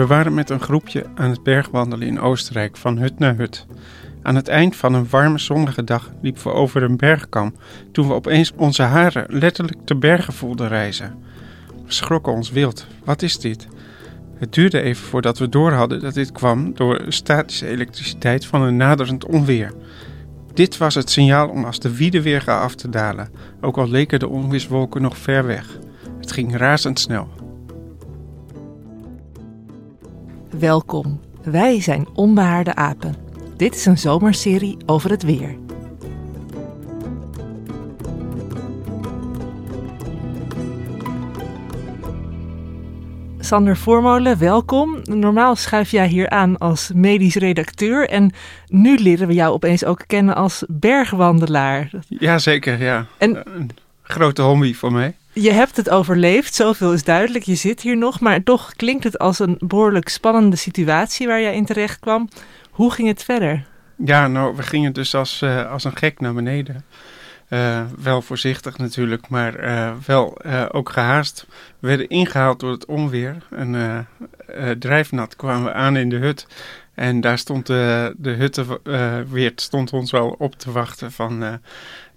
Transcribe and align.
We 0.00 0.06
waren 0.06 0.34
met 0.34 0.50
een 0.50 0.60
groepje 0.60 1.06
aan 1.14 1.30
het 1.30 1.42
bergwandelen 1.42 2.08
in 2.08 2.20
Oostenrijk 2.20 2.76
van 2.76 2.98
hut 2.98 3.18
naar 3.18 3.36
hut. 3.36 3.66
Aan 4.22 4.34
het 4.34 4.48
eind 4.48 4.76
van 4.76 4.94
een 4.94 5.06
warme 5.10 5.38
zonnige 5.38 5.84
dag 5.84 6.10
liepen 6.22 6.42
we 6.42 6.52
over 6.52 6.82
een 6.82 6.96
bergkam 6.96 7.54
toen 7.92 8.08
we 8.08 8.14
opeens 8.14 8.52
onze 8.56 8.82
haren 8.82 9.26
letterlijk 9.28 9.78
te 9.84 9.96
bergen 9.96 10.32
voelden 10.32 10.68
reizen. 10.68 11.18
We 11.86 11.92
schrokken 11.92 12.32
ons 12.32 12.50
wild. 12.50 12.86
Wat 13.04 13.22
is 13.22 13.38
dit? 13.38 13.68
Het 14.38 14.52
duurde 14.52 14.80
even 14.80 15.04
voordat 15.06 15.38
we 15.38 15.48
doorhadden 15.48 16.00
dat 16.00 16.14
dit 16.14 16.32
kwam 16.32 16.74
door 16.74 17.04
statische 17.08 17.66
elektriciteit 17.66 18.46
van 18.46 18.62
een 18.62 18.76
naderend 18.76 19.26
onweer. 19.26 19.72
Dit 20.54 20.76
was 20.76 20.94
het 20.94 21.10
signaal 21.10 21.48
om 21.48 21.64
als 21.64 21.78
de 21.78 21.96
wiede 21.96 22.22
weer 22.22 22.50
af 22.50 22.74
te 22.74 22.88
dalen, 22.88 23.30
ook 23.60 23.76
al 23.76 23.88
leken 23.88 24.18
de 24.18 24.28
onweerswolken 24.28 25.02
nog 25.02 25.18
ver 25.18 25.46
weg. 25.46 25.78
Het 26.20 26.32
ging 26.32 26.56
razendsnel. 26.56 27.39
Welkom, 30.58 31.20
wij 31.42 31.80
zijn 31.80 32.08
Onbehaarde 32.14 32.74
Apen. 32.74 33.14
Dit 33.56 33.74
is 33.74 33.86
een 33.86 33.98
zomerserie 33.98 34.76
over 34.86 35.10
het 35.10 35.22
weer. 35.22 35.56
Sander 43.40 43.76
Voormolen, 43.76 44.38
welkom. 44.38 45.00
Normaal 45.04 45.56
schuif 45.56 45.90
jij 45.90 46.06
hier 46.08 46.28
aan 46.30 46.58
als 46.58 46.90
medisch 46.94 47.34
redacteur 47.34 48.08
en 48.08 48.32
nu 48.66 48.96
leren 48.98 49.26
we 49.26 49.34
jou 49.34 49.52
opeens 49.52 49.84
ook 49.84 50.04
kennen 50.06 50.34
als 50.34 50.64
bergwandelaar. 50.68 51.90
Jazeker, 52.08 52.82
ja. 52.82 53.06
En- 53.18 53.42
Een 53.54 53.70
grote 54.02 54.42
hobby 54.42 54.74
voor 54.74 54.92
mij. 54.92 55.14
Je 55.40 55.52
hebt 55.52 55.76
het 55.76 55.90
overleefd, 55.90 56.54
zoveel 56.54 56.92
is 56.92 57.04
duidelijk. 57.04 57.44
Je 57.44 57.54
zit 57.54 57.80
hier 57.80 57.96
nog, 57.96 58.20
maar 58.20 58.42
toch 58.42 58.72
klinkt 58.76 59.04
het 59.04 59.18
als 59.18 59.38
een 59.38 59.56
behoorlijk 59.58 60.08
spannende 60.08 60.56
situatie 60.56 61.26
waar 61.26 61.40
jij 61.40 61.54
in 61.54 61.64
terecht 61.64 61.98
kwam. 61.98 62.28
Hoe 62.70 62.92
ging 62.92 63.08
het 63.08 63.22
verder? 63.22 63.66
Ja, 63.96 64.26
nou, 64.26 64.56
we 64.56 64.62
gingen 64.62 64.92
dus 64.92 65.14
als, 65.14 65.42
eh, 65.42 65.70
als 65.70 65.84
een 65.84 65.96
gek 65.96 66.20
naar 66.20 66.34
beneden. 66.34 66.84
Eh, 67.48 67.82
wel 68.02 68.22
voorzichtig 68.22 68.78
natuurlijk, 68.78 69.28
maar 69.28 69.54
eh, 69.54 69.92
wel 70.06 70.44
ook 70.72 70.90
gehaast. 70.90 71.46
We 71.78 71.86
werden 71.86 72.08
ingehaald 72.08 72.60
door 72.60 72.70
het 72.70 72.86
onweer. 72.86 73.36
En 73.50 73.74
eh, 74.46 74.70
drijfnat 74.70 75.36
kwamen 75.36 75.64
we 75.64 75.72
aan 75.72 75.96
in 75.96 76.08
de 76.08 76.16
hut. 76.16 76.46
En 76.94 77.20
daar 77.20 77.38
stond 77.38 77.66
de, 77.66 78.14
de 78.16 78.30
huttenweert 78.30 79.60
stond 79.60 79.92
ons 79.92 80.10
wel 80.10 80.34
op 80.38 80.54
te 80.54 80.72
wachten. 80.72 81.12
Van, 81.12 81.60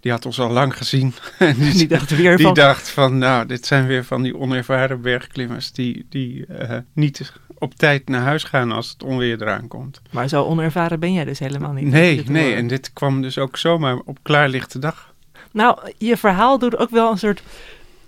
die 0.04 0.12
had 0.12 0.26
ons 0.26 0.40
al 0.40 0.50
lang 0.50 0.78
gezien. 0.78 1.14
En 1.38 1.56
Die 1.56 1.88
dacht 1.88 2.16
weer 2.16 2.38
die 2.38 2.46
van, 2.46 2.54
dacht 2.56 2.90
van, 2.90 3.18
nou, 3.18 3.46
dit 3.46 3.66
zijn 3.66 3.88
weer 3.88 4.04
van 4.06 4.22
die 4.22 4.38
onervaren 4.38 5.02
bergklimmers... 5.02 5.72
die, 5.72 6.06
die 6.10 6.46
eh, 6.46 6.78
niet 6.94 7.34
op 7.58 7.74
tijd 7.76 8.10
naar 8.10 8.22
huis 8.22 8.44
gaan 8.44 8.72
als 8.72 8.90
het 8.90 9.04
onweer 9.04 9.42
eraan 9.42 9.68
komt. 9.68 10.02
maar 10.12 10.28
zo 10.28 10.44
onervaren 10.44 11.00
ben 11.00 11.14
jij 11.14 11.26
dus 11.26 11.40
helemaal 11.40 11.72
niet. 11.72 11.86
Nee, 11.86 12.24
nee, 12.28 12.56
en 12.56 12.68
dit 12.68 12.94
kwam 12.94 13.22
dus 13.22 13.38
ook 13.38 13.58
zomaar 13.58 13.98
op 14.06 14.18
klaarlichte 14.22 14.80
dag. 14.80 15.14
Nou, 15.52 15.80
je 15.98 16.18
verhaal 16.18 16.60
doet 16.60 16.78
ook 16.78 16.90
wel 16.90 17.12
een 17.12 17.18
soort 17.18 17.44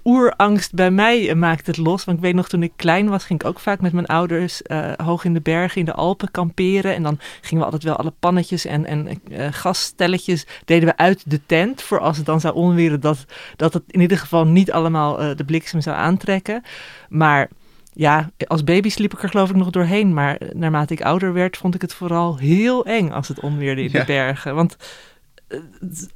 oerangst 0.06 0.74
bij 0.74 0.92
mij 0.92 1.30
eh, 1.30 1.36
maakt 1.36 1.68
het 1.68 1.78
los. 1.78 2.04
Want 2.04 2.18
ik 2.18 2.24
weet 2.24 2.34
nog, 2.34 2.48
toen 2.48 2.64
ik 2.64 2.72
klein 2.76 3.10
was, 3.10 3.26
ging 3.26 3.42
ik 3.42 3.48
ook 3.48 3.60
vaak 3.60 3.82
met 3.82 3.94
mijn 3.94 4.06
ouders 4.06 4.62
eh, 4.62 4.92
hoog 5.04 5.24
in 5.24 5.34
de 5.34 5.42
bergen 5.42 5.80
in 5.80 5.86
de 5.86 5.94
Alpen 5.94 6.32
kamperen. 6.32 6.96
En 6.96 7.04
dan 7.04 7.20
gingen 7.42 7.60
we 7.60 7.64
altijd 7.72 7.84
wel 7.84 7.96
alle 7.96 8.14
pannetjes 8.20 8.66
en, 8.66 8.86
en 8.86 9.08
eh, 9.32 9.48
gasstelletjes 9.52 10.46
deden 10.66 10.90
we 10.90 10.98
uit 10.98 11.24
de 11.26 11.46
tent. 11.46 11.82
Voor 11.82 12.00
als 12.00 12.18
het 12.18 12.26
dan 12.26 12.40
zou 12.40 12.56
onweren, 12.56 13.00
dat, 13.00 13.26
dat 13.56 13.74
het 13.74 13.84
in 13.88 14.02
ieder 14.02 14.18
geval 14.18 14.46
niet 14.46 14.72
allemaal 14.72 15.36
de 15.36 15.46
bliksem 15.46 15.82
zou 15.82 15.96
aantrekken. 15.98 16.64
Maar 17.10 17.50
ja, 17.94 18.30
als 18.48 18.64
baby 18.64 18.90
sliep 18.90 19.14
ik 19.14 19.24
er 19.24 19.30
geloof 19.30 19.50
ik 19.50 19.56
nog 19.56 19.70
doorheen. 19.70 20.14
Maar 20.14 20.38
naarmate 20.54 20.94
ik 20.94 21.02
ouder 21.02 21.34
werd, 21.34 21.58
vond 21.58 21.76
ik 21.76 21.82
het 21.82 21.94
vooral 21.94 22.38
heel 22.38 22.86
eng 22.86 23.10
als 23.12 23.28
het 23.28 23.40
onweerde 23.40 23.82
in 23.84 23.90
Ja. 23.92 24.00
de 24.00 24.06
bergen. 24.06 24.56
Want 24.56 24.78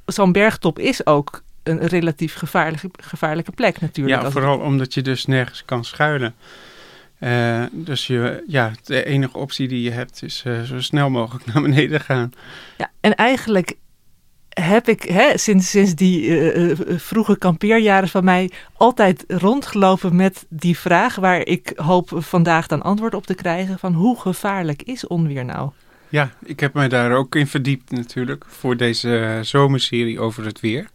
zo'n 0.06 0.32
bergtop 0.32 0.78
is 0.78 1.06
ook 1.06 1.42
een 1.70 1.86
relatief 1.86 2.34
gevaarlijke, 2.34 2.90
gevaarlijke 2.92 3.52
plek 3.52 3.80
natuurlijk. 3.80 4.22
Ja, 4.22 4.30
vooral 4.30 4.58
omdat 4.58 4.94
je 4.94 5.02
dus 5.02 5.26
nergens 5.26 5.64
kan 5.64 5.84
schuilen. 5.84 6.34
Eh, 7.20 7.62
dus 7.70 8.06
je, 8.06 8.44
ja, 8.46 8.72
de 8.84 9.04
enige 9.04 9.38
optie 9.38 9.68
die 9.68 9.82
je 9.82 9.90
hebt 9.90 10.22
is 10.22 10.42
eh, 10.46 10.62
zo 10.62 10.80
snel 10.80 11.10
mogelijk 11.10 11.46
naar 11.52 11.62
beneden 11.62 12.00
gaan. 12.00 12.32
Ja, 12.76 12.90
en 13.00 13.14
eigenlijk 13.14 13.74
heb 14.48 14.88
ik 14.88 15.02
hè, 15.02 15.38
sinds, 15.38 15.70
sinds 15.70 15.94
die 15.94 16.50
eh, 16.52 16.76
vroege 16.98 17.38
kampeerjaren 17.38 18.08
van 18.08 18.24
mij 18.24 18.50
altijd 18.72 19.24
rondgelopen 19.28 20.16
met 20.16 20.46
die 20.48 20.78
vraag 20.78 21.14
waar 21.14 21.46
ik 21.46 21.72
hoop 21.76 22.10
vandaag 22.14 22.66
dan 22.66 22.82
antwoord 22.82 23.14
op 23.14 23.26
te 23.26 23.34
krijgen 23.34 23.78
van 23.78 23.92
hoe 23.92 24.20
gevaarlijk 24.20 24.82
is 24.82 25.06
onweer 25.06 25.44
nou? 25.44 25.70
Ja, 26.08 26.30
ik 26.44 26.60
heb 26.60 26.74
mij 26.74 26.88
daar 26.88 27.12
ook 27.12 27.34
in 27.34 27.46
verdiept 27.46 27.90
natuurlijk 27.90 28.44
voor 28.48 28.76
deze 28.76 29.38
zomerserie 29.42 30.20
over 30.20 30.44
het 30.44 30.60
weer. 30.60 30.88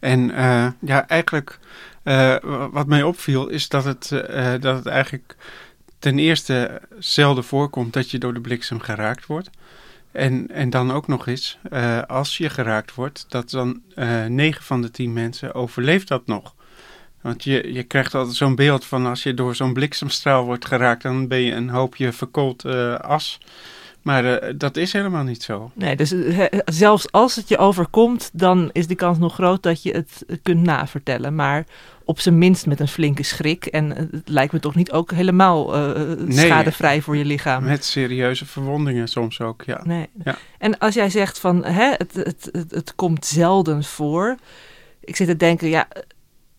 En 0.00 0.30
eh, 0.34 0.66
ja, 0.80 1.08
eigenlijk 1.08 1.58
eh, 2.02 2.36
wa- 2.42 2.70
wat 2.70 2.86
mij 2.86 3.02
opviel 3.02 3.48
is 3.48 3.68
dat 3.68 3.84
het, 3.84 4.12
eh, 4.12 4.52
dat 4.60 4.76
het 4.76 4.86
eigenlijk 4.86 5.36
ten 5.98 6.18
eerste 6.18 6.80
zelden 6.98 7.44
voorkomt 7.44 7.92
dat 7.92 8.10
je 8.10 8.18
door 8.18 8.34
de 8.34 8.40
bliksem 8.40 8.80
geraakt 8.80 9.26
wordt. 9.26 9.50
En, 10.12 10.48
en 10.50 10.70
dan 10.70 10.92
ook 10.92 11.06
nog 11.06 11.26
eens, 11.26 11.58
als 12.06 12.36
je 12.36 12.50
geraakt 12.50 12.94
wordt, 12.94 13.24
dat 13.28 13.50
dan 13.50 13.80
eh 13.94 14.24
9 14.24 14.62
van 14.64 14.82
de 14.82 14.90
10 14.90 15.12
mensen 15.12 15.54
overleeft 15.54 16.08
dat 16.08 16.26
nog. 16.26 16.54
Want 17.20 17.44
je, 17.44 17.72
je 17.72 17.82
krijgt 17.82 18.14
altijd 18.14 18.36
zo'n 18.36 18.54
beeld 18.54 18.84
van 18.84 19.06
als 19.06 19.22
je 19.22 19.34
door 19.34 19.54
zo'n 19.54 19.72
bliksemstraal 19.72 20.44
wordt 20.44 20.66
geraakt, 20.66 21.02
dan 21.02 21.28
ben 21.28 21.40
je 21.40 21.52
een 21.52 21.68
hoopje 21.68 22.12
verkoold 22.12 22.64
as. 23.00 23.38
Maar 24.02 24.24
eh, 24.38 24.54
dat 24.56 24.76
is 24.76 24.92
helemaal 24.92 25.22
niet 25.22 25.42
zo. 25.42 25.70
Nee, 25.74 25.96
dus 25.96 26.12
eh, 26.12 26.44
zelfs 26.64 27.12
als 27.12 27.36
het 27.36 27.48
je 27.48 27.58
overkomt, 27.58 28.30
dan 28.32 28.70
is 28.72 28.86
de 28.86 28.94
kans 28.94 29.18
nog 29.18 29.34
groot 29.34 29.62
dat 29.62 29.82
je 29.82 29.92
het 29.92 30.24
eh, 30.28 30.36
kunt 30.42 30.62
navertellen. 30.62 31.34
Maar 31.34 31.64
op 32.04 32.20
zijn 32.20 32.38
minst 32.38 32.66
met 32.66 32.80
een 32.80 32.88
flinke 32.88 33.22
schrik. 33.22 33.66
En 33.66 33.90
het 33.90 34.28
lijkt 34.28 34.52
me 34.52 34.60
toch 34.60 34.74
niet 34.74 34.92
ook 34.92 35.10
helemaal 35.12 35.76
Nee. 36.16 36.46
schadevrij 36.46 37.00
voor 37.00 37.16
je 37.16 37.24
lichaam. 37.24 37.64
Met 37.64 37.84
serieuze 37.84 38.46
verwondingen 38.46 39.08
soms 39.08 39.40
ook, 39.40 39.62
ja. 39.66 39.80
Nee. 39.84 40.08
Ja. 40.24 40.36
En 40.58 40.78
als 40.78 40.94
jij 40.94 41.10
zegt 41.10 41.38
van 41.38 41.64
hè, 41.64 41.90
het, 41.90 42.14
het, 42.14 42.48
het, 42.52 42.70
het 42.70 42.94
komt 42.94 43.26
zelden 43.26 43.84
voor. 43.84 44.36
Ik 45.00 45.16
zit 45.16 45.26
te 45.26 45.36
denken, 45.36 45.68
ja, 45.68 45.88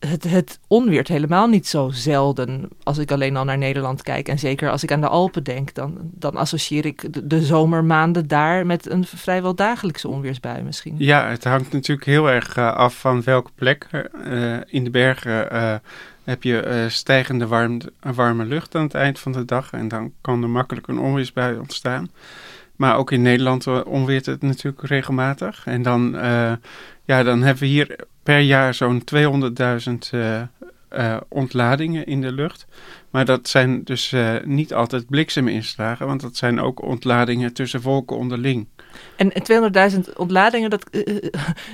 het, 0.08 0.24
het 0.24 0.60
onweert 0.68 1.08
helemaal 1.08 1.48
niet 1.48 1.68
zo 1.68 1.90
zelden. 1.90 2.70
Als 2.84 2.98
ik 2.98 3.12
alleen 3.12 3.36
al 3.36 3.44
naar 3.44 3.58
Nederland 3.58 4.04
kijk. 4.04 4.28
En 4.28 4.40
zeker 4.40 4.70
als 4.70 4.84
ik 4.84 4.92
aan 4.92 5.02
de 5.02 5.08
Alpen 5.08 5.44
denk, 5.44 5.74
dan, 5.74 5.98
dan 6.02 6.36
associeer 6.36 6.86
ik 6.86 7.14
de, 7.14 7.28
de 7.28 7.42
zomermaanden 7.42 8.28
daar 8.28 8.66
met 8.66 8.90
een 8.90 9.06
vrijwel 9.06 9.56
dagelijkse 9.56 10.08
onweersbui 10.08 10.64
misschien. 10.64 10.96
Ja, 10.98 11.30
het 11.30 11.44
hangt 11.44 11.72
natuurlijk 11.72 12.08
heel 12.08 12.30
erg 12.30 12.56
eh, 12.56 12.74
af 12.74 13.00
van 13.00 13.24
welke 13.24 13.52
plek. 13.56 13.88
Eh, 14.24 14.58
in 14.66 14.84
de 14.84 14.90
bergen 14.90 15.52
eh, 15.52 15.76
heb 16.24 16.44
je 16.44 16.86
stijgende 16.90 17.48
warm, 17.48 17.82
warme 18.00 18.46
lucht 18.46 18.76
aan 18.76 18.84
het 18.84 18.94
eind 18.94 19.20
van 19.20 19.32
de 19.32 19.46
dag. 19.46 19.72
En 19.72 19.88
dan 19.88 20.12
kan 20.22 20.44
er 20.44 20.50
makkelijk 20.50 20.88
een 20.88 21.00
onweersbui 21.00 21.58
ontstaan. 21.58 22.10
Maar 22.76 22.98
ook 22.98 23.12
in 23.12 23.22
Nederland 23.22 23.66
uh, 23.66 23.80
onweert 23.86 24.26
het 24.26 24.42
natuurlijk 24.42 24.88
regelmatig. 24.88 25.66
En 25.66 25.82
dan, 25.82 26.16
uh, 26.16 26.52
ja, 27.06 27.24
dan 27.24 27.42
hebben 27.42 27.64
we 27.64 27.70
hier 27.70 27.96
per 28.24 28.40
jaar 28.40 28.74
zo'n 28.74 29.04
200.000 29.16 30.18
uh, 30.94 31.18
ontladingen 31.30 32.06
in 32.06 32.22
de 32.22 32.32
lucht. 32.32 32.68
Maar 33.12 33.26
dat 33.26 33.50
zijn 33.50 33.84
dus 33.84 34.12
uh, 34.12 34.36
niet 34.44 34.74
altijd 34.74 35.08
blikseminslagen, 35.08 36.08
want 36.08 36.22
dat 36.22 36.36
zijn 36.36 36.60
ook 36.60 36.82
ontladingen 36.82 37.54
tussen 37.54 37.82
wolken 37.82 38.18
onderling. 38.18 38.68
En 39.16 39.32
200.000 39.94 40.14
ontladingen, 40.16 40.70
dat, 40.70 40.86
uh, 40.92 41.16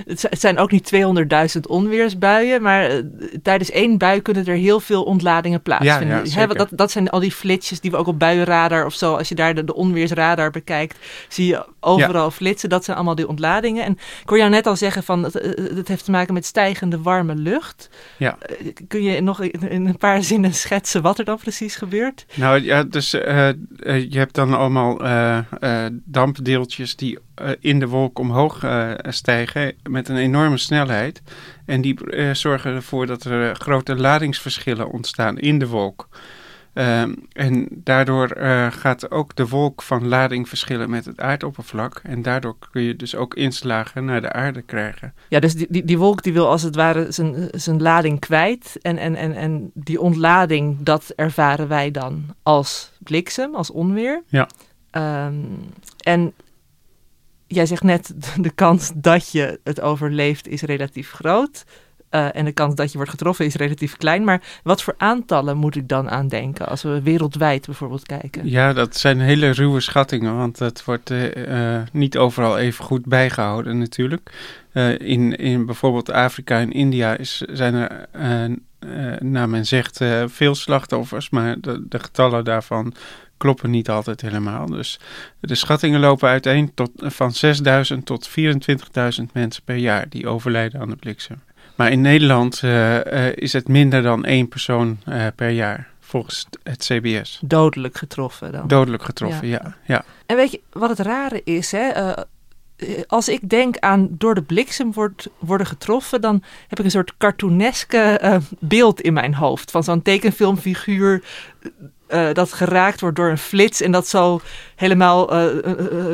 het 0.06 0.40
zijn 0.40 0.58
ook 0.58 0.72
niet 0.72 0.92
200.000 0.96 1.62
onweersbuien, 1.68 2.62
maar 2.62 2.96
uh, 2.96 3.04
tijdens 3.44 3.72
één 3.72 3.98
bui 3.98 4.22
kunnen 4.22 4.46
er 4.46 4.56
heel 4.56 4.80
veel 4.80 5.04
ontladingen 5.04 5.62
plaatsvinden. 5.62 6.26
Ja, 6.26 6.42
ja, 6.42 6.48
dat, 6.48 6.70
dat 6.72 6.92
zijn 6.92 7.10
al 7.10 7.20
die 7.20 7.32
flitsjes 7.32 7.80
die 7.80 7.92
we 7.92 7.98
ook 7.98 8.08
op 8.08 8.20
buienradar 8.20 8.86
of 8.86 8.94
zo, 8.94 9.16
als 9.16 9.30
je 9.30 9.36
daar 9.36 9.56
de, 9.56 9.64
de 9.64 9.76
onweersradar 9.76 10.52
bekijkt, 10.52 10.98
zie 11.28 11.48
je 11.48 11.66
overal 11.80 12.26
ja. 12.26 12.32
flitsen. 12.32 12.70
Dat 12.70 12.84
zijn 12.84 12.98
allemaal 12.98 13.16
die 13.16 13.28
ontladingen. 13.28 13.84
En 13.84 13.92
ik 14.22 14.30
hoor 14.30 14.38
jou 14.38 14.50
net 14.50 14.68
al 14.68 14.76
zeggen 14.76 15.04
van, 15.04 15.24
het, 15.24 15.34
het 15.76 15.88
heeft 15.88 16.06
te 16.06 16.12
maken 16.12 16.34
met 16.34 16.46
stijgende 16.46 17.02
warme 17.02 17.36
lucht. 17.36 17.90
Ja. 18.18 18.38
kun 18.88 19.04
je 19.04 19.22
nog 19.22 19.42
in, 19.42 19.70
in 19.70 19.86
een 19.86 19.98
paar 19.98 20.24
zinnen 20.34 20.54
schetsen 20.54 21.02
wat 21.02 21.20
er 21.20 21.26
dan 21.28 21.38
precies 21.38 21.76
gebeurt? 21.76 22.26
Nou 22.34 22.64
ja, 22.64 22.84
dus 22.84 23.14
uh, 23.14 23.22
uh, 23.24 24.12
je 24.12 24.18
hebt 24.18 24.36
dan 24.36 24.54
allemaal 24.54 25.06
uh, 25.06 25.40
dampdeeltjes 26.04 26.96
die 26.96 27.18
in 27.60 27.80
de 27.80 27.88
wolk 27.88 28.20
omhoog 28.20 28.66
stijgen 29.02 29.74
met 29.90 30.10
een 30.10 30.18
enorme 30.18 30.58
snelheid. 30.58 31.22
En 31.66 31.82
die 31.82 31.98
zorgen 32.32 32.76
ervoor 32.76 33.06
dat 33.06 33.24
er 33.24 33.56
grote 33.56 33.96
ladingsverschillen 33.96 34.92
ontstaan 34.92 35.38
in 35.38 35.60
de 35.60 35.68
wolk. 35.68 36.10
Uh, 36.78 37.02
en 37.32 37.68
daardoor 37.70 38.38
uh, 38.38 38.72
gaat 38.72 39.12
ook 39.12 39.36
de 39.36 39.48
wolk 39.48 39.82
van 39.82 40.08
lading 40.08 40.50
verschillen 40.50 40.90
met 40.90 41.06
het 41.06 41.20
aardoppervlak. 41.20 42.02
En 42.04 42.22
daardoor 42.22 42.56
kun 42.72 42.82
je 42.82 42.96
dus 42.96 43.16
ook 43.16 43.36
inslagen 43.36 44.06
naar 44.06 44.22
de 44.22 44.32
aarde 44.32 44.62
krijgen. 44.62 45.14
Ja, 45.30 45.40
dus 45.40 45.56
die, 45.56 45.68
die, 45.70 45.86
die 45.86 45.98
wolk 45.98 46.24
die 46.24 46.34
wil 46.34 46.48
als 46.48 46.62
het 46.62 46.76
ware 46.76 47.12
zijn, 47.12 47.50
zijn 47.52 47.82
lading 47.82 48.20
kwijt. 48.20 48.78
En, 48.82 48.98
en, 48.98 49.16
en, 49.16 49.36
en 49.36 49.72
die 49.74 50.02
ontlading, 50.02 50.78
dat 50.80 51.14
ervaren 51.16 51.68
wij 51.68 51.92
dan 51.92 52.26
als 52.44 52.92
bliksem, 53.00 53.56
als 53.56 53.72
onweer. 53.72 54.24
Ja. 54.28 54.48
Um, 54.92 55.60
en 56.04 56.34
jij 57.48 57.66
zegt 57.66 57.84
net, 57.84 58.14
de 58.46 58.52
kans 58.52 58.92
dat 58.96 59.32
je 59.32 59.60
het 59.64 59.82
overleeft 59.82 60.48
is 60.48 60.62
relatief 60.62 61.12
groot. 61.12 61.66
Uh, 62.12 62.36
en 62.36 62.46
de 62.46 62.52
kans 62.52 62.76
dat 62.76 62.92
je 62.92 62.98
wordt 62.98 63.12
getroffen 63.12 63.46
is 63.46 63.56
relatief 63.56 63.98
klein. 63.98 64.24
Maar 64.24 64.42
wat 64.64 64.84
voor 64.84 64.94
aantallen 64.98 65.58
moet 65.58 65.76
ik 65.76 65.88
dan 65.88 66.10
aan 66.10 66.28
denken 66.28 66.68
als 66.68 66.84
we 66.84 67.02
wereldwijd 67.02 67.66
bijvoorbeeld 67.66 68.06
kijken? 68.06 68.50
Ja, 68.50 68.74
dat 68.74 68.98
zijn 68.98 69.20
hele 69.20 69.50
ruwe 69.50 69.80
schattingen, 69.80 70.38
want 70.38 70.60
het 70.60 70.84
wordt 70.86 71.10
uh, 71.10 71.36
uh, 71.36 71.82
niet 71.92 72.18
overal 72.18 72.58
even 72.58 72.86
goed 72.86 73.06
bijgehouden 73.06 73.78
natuurlijk. 73.78 74.32
in, 74.98 75.36
in 75.36 75.66
bijvoorbeeld 75.66 76.12
Afrika 76.12 76.60
en 76.60 76.72
India 76.72 77.18
is, 77.18 77.42
zijn 77.50 77.74
er, 77.74 78.08
naar 79.20 79.50
men 79.50 79.66
zegt, 79.66 80.00
veel 80.26 80.56
slachtoffers, 80.56 81.30
maar 81.30 81.60
de, 81.60 81.86
de 81.90 82.00
getallen 82.00 82.44
daarvan 82.44 82.94
kloppen 83.38 83.70
niet 83.70 83.90
altijd 83.90 84.22
helemaal. 84.22 84.66
Dus 84.66 85.00
de 85.40 85.56
schattingen 85.56 86.00
lopen 86.00 86.30
uiteen 86.30 86.74
tot, 86.74 86.92
van 86.96 87.34
6.000 87.94 88.04
tot 88.04 88.30
24.000 88.30 89.24
mensen 89.34 89.64
per 89.64 89.76
jaar 89.76 90.10
die 90.10 90.28
overlijden 90.28 90.82
aan 90.82 90.90
de 90.90 90.96
bliksem. 90.96 91.42
Maar 91.78 91.92
in 91.92 92.02
Nederland 92.02 92.62
uh, 92.64 93.06
uh, 93.06 93.36
is 93.36 93.54
het 93.54 93.68
minder 93.68 94.02
dan 94.02 94.26
één 94.26 94.48
persoon 94.48 94.98
uh, 95.10 95.26
per 95.36 95.50
jaar, 95.50 95.88
volgens 96.00 96.48
het 96.64 96.84
CBS. 96.84 97.40
Dodelijk 97.44 97.98
getroffen 97.98 98.52
dan? 98.52 98.68
Dodelijk 98.68 99.04
getroffen, 99.04 99.48
ja. 99.48 99.62
ja, 99.64 99.76
ja. 99.86 100.04
En 100.26 100.36
weet 100.36 100.52
je 100.52 100.62
wat 100.72 100.90
het 100.90 101.00
rare 101.00 101.42
is? 101.44 101.72
Hè? 101.72 102.14
als 103.08 103.30
ik 103.30 103.50
denk 103.50 103.78
aan 103.78 104.08
door 104.10 104.36
de 104.36 104.42
bliksem 104.42 104.94
wordt, 104.94 105.30
worden 105.40 105.68
getroffen, 105.68 106.22
dan 106.22 106.44
heb 106.68 106.80
ik 106.80 106.86
een 106.86 106.92
soort 106.92 107.18
cartooneske 107.18 108.42
beeld 108.60 109.02
in 109.02 109.14
mijn 109.14 109.34
hoofd. 109.34 109.72
Van 109.72 109.84
zo'n 109.84 110.02
tekenfilmfiguur 110.02 111.24
dat 112.34 112.54
geraakt 112.54 113.02
wordt 113.02 113.16
door 113.16 113.30
een 113.30 113.38
flits 113.38 113.82
en 113.82 113.92
dat 113.92 114.08
zo 114.08 114.42
helemaal 114.76 115.30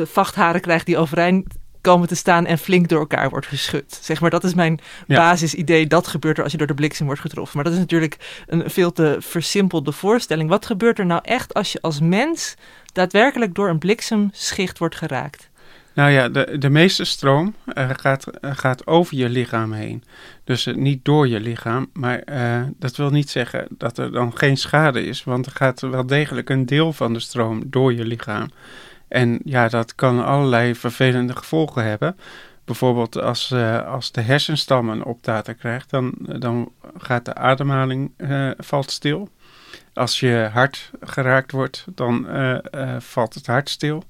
vachtharen 0.06 0.60
krijgt 0.60 0.86
die 0.86 0.98
overeind 0.98 1.46
komen 1.84 2.08
te 2.08 2.14
staan 2.14 2.46
en 2.46 2.58
flink 2.58 2.88
door 2.88 2.98
elkaar 2.98 3.30
wordt 3.30 3.46
geschud. 3.46 3.98
Zeg 4.00 4.20
maar, 4.20 4.30
dat 4.30 4.44
is 4.44 4.54
mijn 4.54 4.80
ja. 5.06 5.16
basisidee. 5.16 5.86
Dat 5.86 6.06
gebeurt 6.06 6.36
er 6.36 6.42
als 6.42 6.52
je 6.52 6.58
door 6.58 6.66
de 6.66 6.74
bliksem 6.74 7.06
wordt 7.06 7.20
getroffen. 7.20 7.56
Maar 7.56 7.64
dat 7.64 7.72
is 7.72 7.78
natuurlijk 7.78 8.44
een 8.46 8.70
veel 8.70 8.92
te 8.92 9.16
versimpelde 9.20 9.92
voorstelling. 9.92 10.48
Wat 10.48 10.66
gebeurt 10.66 10.98
er 10.98 11.06
nou 11.06 11.20
echt 11.24 11.54
als 11.54 11.72
je 11.72 11.80
als 11.80 12.00
mens 12.00 12.54
daadwerkelijk 12.92 13.54
door 13.54 13.68
een 13.68 13.78
bliksemschicht 13.78 14.78
wordt 14.78 14.96
geraakt? 14.96 15.48
Nou 15.94 16.10
ja, 16.10 16.28
de, 16.28 16.58
de 16.58 16.70
meeste 16.70 17.04
stroom 17.04 17.54
uh, 17.74 17.90
gaat, 17.92 18.26
uh, 18.40 18.50
gaat 18.54 18.86
over 18.86 19.16
je 19.16 19.28
lichaam 19.28 19.72
heen. 19.72 20.04
Dus 20.44 20.66
uh, 20.66 20.74
niet 20.74 21.04
door 21.04 21.28
je 21.28 21.40
lichaam. 21.40 21.90
Maar 21.92 22.22
dat 22.78 22.96
wil 22.96 23.10
niet 23.10 23.30
zeggen 23.30 23.66
dat 23.70 23.98
er 23.98 24.12
dan 24.12 24.36
geen 24.36 24.56
schade 24.56 25.04
is. 25.04 25.24
Want 25.24 25.46
er 25.46 25.52
gaat 25.52 25.80
wel 25.80 26.06
degelijk 26.06 26.50
een 26.50 26.66
deel 26.66 26.92
van 26.92 27.12
de 27.12 27.20
stroom 27.20 27.62
door 27.66 27.92
je 27.92 28.04
lichaam. 28.04 28.50
En 29.08 29.40
ja, 29.44 29.68
dat 29.68 29.94
kan 29.94 30.24
allerlei 30.24 30.74
vervelende 30.74 31.36
gevolgen 31.36 31.84
hebben. 31.84 32.16
Bijvoorbeeld 32.64 33.20
als, 33.20 33.50
uh, 33.50 33.86
als 33.86 34.12
de 34.12 34.20
hersenstam 34.20 34.88
een 34.88 35.04
krijgt, 35.58 35.90
dan, 35.90 36.14
dan 36.18 36.72
gaat 36.98 37.24
de 37.24 37.34
ademhaling 37.34 38.10
uh, 38.16 38.50
valt 38.56 38.90
stil. 38.90 39.28
Als 39.94 40.20
je 40.20 40.48
hart 40.52 40.90
geraakt 41.00 41.52
wordt, 41.52 41.84
dan 41.94 42.26
uh, 42.28 42.58
valt 42.98 43.34
het 43.34 43.46
hart 43.46 43.68
stil. 43.68 44.04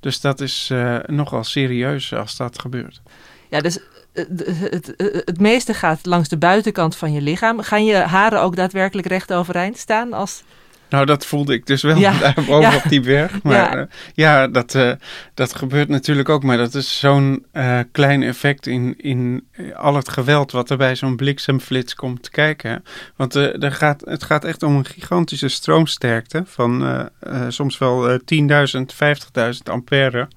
Dus 0.00 0.20
dat 0.20 0.40
is 0.40 0.72
nogal 1.06 1.44
serieus 1.44 2.14
als 2.14 2.36
dat 2.36 2.58
gebeurt. 2.58 3.02
Ja, 3.48 3.60
dus 3.60 3.78
het, 4.12 4.46
het, 4.46 4.94
het, 5.24 5.40
meeste 5.40 5.74
gaat 5.74 6.06
langs 6.06 6.28
de 6.28 6.38
buitenkant 6.38 6.96
van 6.96 7.12
je 7.12 7.20
lichaam. 7.20 7.60
Gaan 7.60 7.84
je 7.84 7.96
haren 7.96 8.40
ook 8.40 8.56
daadwerkelijk 8.56 9.08
recht 9.08 9.32
overeind 9.32 9.78
staan 9.78 10.12
als 10.12 10.42
nou, 10.88 11.06
dat 11.06 11.26
voelde 11.26 11.52
ik 11.52 11.66
dus 11.66 11.82
wel 11.82 11.96
ja. 11.96 12.32
boven 12.34 12.60
ja. 12.60 12.76
op 12.76 12.82
die 12.88 13.00
berg. 13.00 13.42
Maar 13.42 13.54
ja, 13.54 13.76
uh, 13.76 13.82
ja 14.14 14.48
dat, 14.48 14.74
uh, 14.74 14.92
dat 15.34 15.54
gebeurt 15.54 15.88
natuurlijk 15.88 16.28
ook. 16.28 16.42
Maar 16.42 16.56
dat 16.56 16.74
is 16.74 16.98
zo'n 16.98 17.46
uh, 17.52 17.80
klein 17.92 18.22
effect 18.22 18.66
in, 18.66 18.94
in 18.96 19.48
al 19.74 19.94
het 19.94 20.08
geweld 20.08 20.52
wat 20.52 20.70
er 20.70 20.76
bij 20.76 20.96
zo'n 20.96 21.16
bliksemflits 21.16 21.94
komt 21.94 22.30
kijken. 22.30 22.84
Want 23.16 23.34
er 23.34 23.72
gaat, 23.72 24.02
het 24.04 24.22
gaat 24.22 24.44
echt 24.44 24.62
om 24.62 24.76
een 24.76 24.84
gigantische 24.84 25.48
stroomsterkte 25.48 26.42
van 26.46 27.08
soms 27.48 27.78
wel 27.78 28.10
10.000, 28.10 28.16
50.000 28.16 29.62
ampère. 29.64 30.28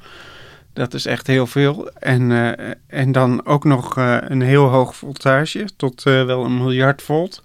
Dat 0.73 0.93
is 0.93 1.05
echt 1.05 1.27
heel 1.27 1.47
veel. 1.47 1.89
En, 1.89 2.31
en 2.87 3.11
dan 3.11 3.45
ook 3.45 3.63
nog 3.63 3.95
een 4.27 4.41
heel 4.41 4.67
hoog 4.67 4.95
voltage, 4.95 5.67
tot 5.77 6.03
wel 6.03 6.45
een 6.45 6.57
miljard 6.57 7.01
volt. 7.01 7.43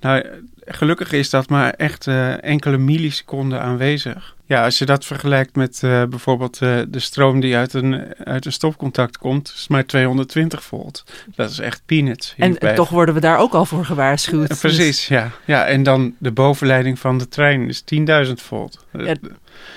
Nou, 0.00 0.24
gelukkig 0.64 1.12
is 1.12 1.30
dat 1.30 1.48
maar 1.48 1.70
echt 1.70 2.06
uh, 2.06 2.44
enkele 2.44 2.78
milliseconden 2.78 3.60
aanwezig. 3.60 4.36
Ja, 4.50 4.64
als 4.64 4.78
je 4.78 4.84
dat 4.84 5.04
vergelijkt 5.04 5.56
met 5.56 5.80
uh, 5.84 6.04
bijvoorbeeld 6.04 6.60
uh, 6.62 6.80
de 6.88 6.98
stroom 6.98 7.40
die 7.40 7.56
uit 7.56 7.72
een, 7.72 8.14
uit 8.24 8.46
een 8.46 8.52
stopcontact 8.52 9.18
komt, 9.18 9.52
is 9.54 9.68
maar 9.68 9.86
220 9.86 10.64
volt. 10.64 11.04
Dat 11.34 11.50
is 11.50 11.58
echt 11.58 11.82
peanuts. 11.86 12.34
En 12.36 12.74
toch 12.74 12.88
worden 12.88 13.14
we 13.14 13.20
daar 13.20 13.38
ook 13.38 13.52
al 13.52 13.64
voor 13.64 13.84
gewaarschuwd. 13.84 14.58
precies, 14.60 14.78
dus... 14.78 15.06
ja. 15.06 15.30
ja. 15.44 15.66
En 15.66 15.82
dan 15.82 16.14
de 16.18 16.32
bovenleiding 16.32 16.98
van 16.98 17.18
de 17.18 17.28
trein 17.28 17.68
is 17.68 17.84
10.000 18.26 18.32
volt. 18.32 18.86
Ja, 18.92 19.14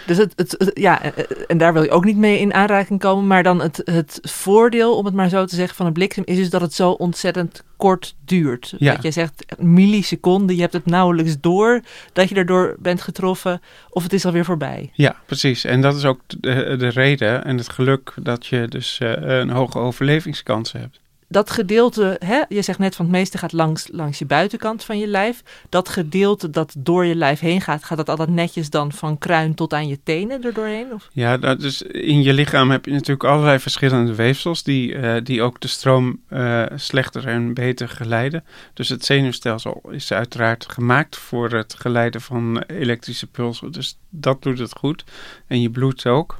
dus 0.05 0.17
het, 0.17 0.33
het, 0.35 0.55
het, 0.57 0.71
ja, 0.73 1.01
en 1.47 1.57
daar 1.57 1.73
wil 1.73 1.83
je 1.83 1.91
ook 1.91 2.05
niet 2.05 2.17
mee 2.17 2.39
in 2.39 2.53
aanraking 2.53 2.99
komen. 2.99 3.27
Maar 3.27 3.43
dan 3.43 3.61
het, 3.61 3.81
het 3.85 4.19
voordeel, 4.21 4.97
om 4.97 5.05
het 5.05 5.13
maar 5.13 5.29
zo 5.29 5.45
te 5.45 5.55
zeggen, 5.55 5.75
van 5.75 5.85
een 5.85 5.93
bliksem 5.93 6.23
is 6.25 6.37
dus 6.37 6.49
dat 6.49 6.61
het 6.61 6.73
zo 6.73 6.91
ontzettend 6.91 7.63
kort 7.77 8.15
duurt. 8.25 8.73
Ja. 8.77 8.93
Dat 8.93 9.03
je 9.03 9.11
zegt 9.11 9.45
milliseconden, 9.57 10.55
je 10.55 10.61
hebt 10.61 10.73
het 10.73 10.85
nauwelijks 10.85 11.35
door 11.39 11.81
dat 12.13 12.29
je 12.29 12.35
erdoor 12.35 12.75
bent 12.79 13.01
getroffen 13.01 13.61
of 13.89 14.03
het 14.03 14.13
is 14.13 14.25
alweer 14.25 14.45
voorbij. 14.45 14.62
Ja, 14.93 15.15
precies. 15.25 15.63
En 15.63 15.81
dat 15.81 15.95
is 15.95 16.05
ook 16.05 16.21
de, 16.27 16.75
de 16.77 16.87
reden 16.87 17.45
en 17.45 17.57
het 17.57 17.69
geluk 17.69 18.13
dat 18.21 18.45
je 18.45 18.67
dus 18.67 18.99
uh, 19.03 19.11
een 19.15 19.49
hoge 19.49 19.79
overlevingskans 19.79 20.71
hebt 20.71 21.01
dat 21.33 21.49
gedeelte, 21.49 22.15
hè, 22.25 22.41
je 22.49 22.61
zegt 22.61 22.79
net 22.79 22.95
van 22.95 23.05
het 23.05 23.13
meeste 23.13 23.37
gaat 23.37 23.51
langs, 23.51 23.87
langs 23.91 24.19
je 24.19 24.25
buitenkant 24.25 24.83
van 24.83 24.97
je 24.97 25.07
lijf. 25.07 25.43
Dat 25.69 25.89
gedeelte 25.89 26.49
dat 26.49 26.73
door 26.77 27.05
je 27.05 27.15
lijf 27.15 27.39
heen 27.39 27.61
gaat, 27.61 27.83
gaat 27.83 27.97
dat 27.97 28.09
altijd 28.09 28.29
netjes 28.29 28.69
dan 28.69 28.91
van 28.91 29.17
kruin 29.17 29.53
tot 29.53 29.73
aan 29.73 29.87
je 29.87 29.99
tenen 30.03 30.43
er 30.43 30.53
doorheen? 30.53 30.93
Of? 30.93 31.09
Ja, 31.11 31.37
dat 31.37 31.61
is, 31.61 31.81
in 31.81 32.23
je 32.23 32.33
lichaam 32.33 32.71
heb 32.71 32.85
je 32.85 32.91
natuurlijk 32.91 33.23
allerlei 33.23 33.59
verschillende 33.59 34.15
weefsels 34.15 34.63
die, 34.63 34.93
uh, 34.93 35.15
die 35.23 35.41
ook 35.41 35.59
de 35.59 35.67
stroom 35.67 36.19
uh, 36.29 36.65
slechter 36.75 37.27
en 37.27 37.53
beter 37.53 37.89
geleiden. 37.89 38.43
Dus 38.73 38.89
het 38.89 39.05
zenuwstelsel 39.05 39.81
is 39.89 40.11
uiteraard 40.11 40.65
gemaakt 40.69 41.17
voor 41.17 41.49
het 41.49 41.75
geleiden 41.77 42.21
van 42.21 42.63
elektrische 42.67 43.27
pulsen. 43.27 43.71
Dus 43.71 43.97
dat 44.09 44.41
doet 44.41 44.59
het 44.59 44.73
goed. 44.73 45.03
En 45.47 45.61
je 45.61 45.69
bloed 45.69 46.05
ook. 46.05 46.37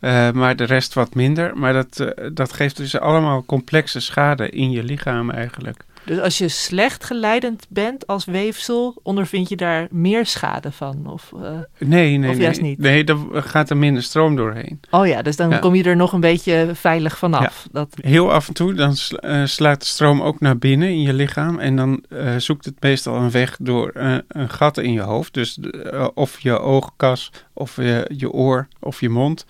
Uh, 0.00 0.30
maar 0.30 0.56
de 0.56 0.64
rest 0.64 0.94
wat 0.94 1.14
minder. 1.14 1.58
Maar 1.58 1.72
dat, 1.72 2.00
uh, 2.00 2.08
dat 2.32 2.52
geeft 2.52 2.76
dus 2.76 2.98
allemaal 2.98 3.44
complexe 3.44 4.00
schade 4.00 4.50
in 4.50 4.70
je 4.70 4.82
lichaam 4.82 5.30
eigenlijk. 5.30 5.84
Dus 6.06 6.18
als 6.20 6.38
je 6.38 6.48
slecht 6.48 7.04
geleidend 7.04 7.66
bent 7.68 8.06
als 8.06 8.24
weefsel, 8.24 9.00
ondervind 9.02 9.48
je 9.48 9.56
daar 9.56 9.86
meer 9.90 10.26
schade 10.26 10.72
van? 10.72 11.06
Of, 11.06 11.32
uh, 11.36 11.48
nee, 11.78 12.16
nee, 12.16 12.30
of 12.30 12.36
juist 12.38 12.60
nee. 12.60 12.70
niet? 12.70 12.78
Nee, 12.78 13.04
dan 13.04 13.28
gaat 13.32 13.70
er 13.70 13.76
minder 13.76 14.02
stroom 14.02 14.36
doorheen. 14.36 14.80
Oh 14.90 15.06
ja, 15.06 15.22
dus 15.22 15.36
dan 15.36 15.50
Ja. 15.50 15.58
kom 15.58 15.74
je 15.74 15.82
er 15.84 15.96
nog 15.96 16.12
een 16.12 16.20
beetje 16.20 16.70
veilig 16.74 17.18
vanaf. 17.18 17.66
Dat, 17.72 17.96
Heel 18.00 18.32
af 18.32 18.48
en 18.48 18.54
toe 18.54 18.74
dan 18.74 18.94
eh, 19.20 19.44
slaat 19.44 19.80
de 19.80 19.86
stroom 19.86 20.22
ook 20.22 20.40
naar 20.40 20.58
binnen 20.58 20.88
in 20.88 21.00
je 21.02 21.12
lichaam. 21.12 21.58
En 21.58 21.76
dan 21.76 22.04
eh, 22.08 22.36
zoekt 22.36 22.64
het 22.64 22.80
meestal 22.82 23.16
een 23.16 23.30
weg 23.30 23.56
door 23.60 23.88
eh, 23.90 24.16
een 24.28 24.48
gat 24.50 24.78
in 24.78 24.92
je 24.92 25.00
hoofd. 25.00 25.34
Dus 25.34 25.58
eh, 25.60 26.08
of 26.14 26.40
je 26.40 26.58
oogkas, 26.58 27.32
of 27.52 27.76
je, 27.76 28.10
je 28.16 28.30
oor, 28.30 28.68
of 28.80 29.00
je 29.00 29.08
mond. 29.08 29.46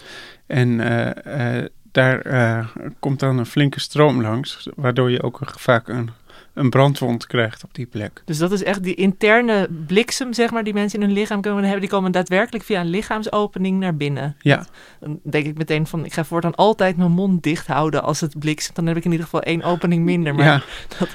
En 0.46 0.80
eh, 0.80 1.56
eh, 1.58 1.64
daar 1.92 2.20
eh, 2.20 2.66
komt 3.00 3.20
dan 3.20 3.38
een 3.38 3.46
flinke 3.46 3.80
stroom 3.80 4.22
langs. 4.22 4.68
Waardoor 4.76 5.10
je 5.10 5.22
ook 5.22 5.40
vaak 5.44 5.88
een, 5.88 6.10
een 6.56 6.70
brandwond 6.70 7.26
krijgt 7.26 7.64
op 7.64 7.74
die 7.74 7.86
plek. 7.86 8.22
dus 8.24 8.38
dat 8.38 8.52
is 8.52 8.62
echt 8.62 8.82
die 8.82 8.94
interne 8.94 9.68
bliksem, 9.86 10.32
zeg 10.32 10.50
maar, 10.50 10.64
die 10.64 10.74
mensen 10.74 11.00
in 11.00 11.06
hun 11.06 11.14
lichaam 11.14 11.40
kunnen 11.40 11.62
hebben. 11.62 11.80
Die 11.80 11.90
komen 11.90 12.12
daadwerkelijk 12.12 12.64
via 12.64 12.80
een 12.80 12.90
lichaamsopening 12.90 13.80
naar 13.80 13.96
binnen. 13.96 14.36
Ja. 14.38 14.66
Dan 15.00 15.20
denk 15.22 15.46
ik 15.46 15.58
meteen 15.58 15.86
van, 15.86 16.04
ik 16.04 16.12
ga 16.12 16.24
voortaan 16.24 16.54
altijd 16.54 16.96
mijn 16.96 17.12
mond 17.12 17.42
dicht 17.42 17.66
houden 17.66 18.02
als 18.02 18.20
het 18.20 18.38
bliksemt. 18.38 18.76
Dan 18.76 18.86
heb 18.86 18.96
ik 18.96 19.04
in 19.04 19.10
ieder 19.10 19.24
geval 19.24 19.42
één 19.42 19.62
opening 19.62 20.04
minder. 20.04 20.34
Maar 20.34 20.44
ja. 20.44 20.62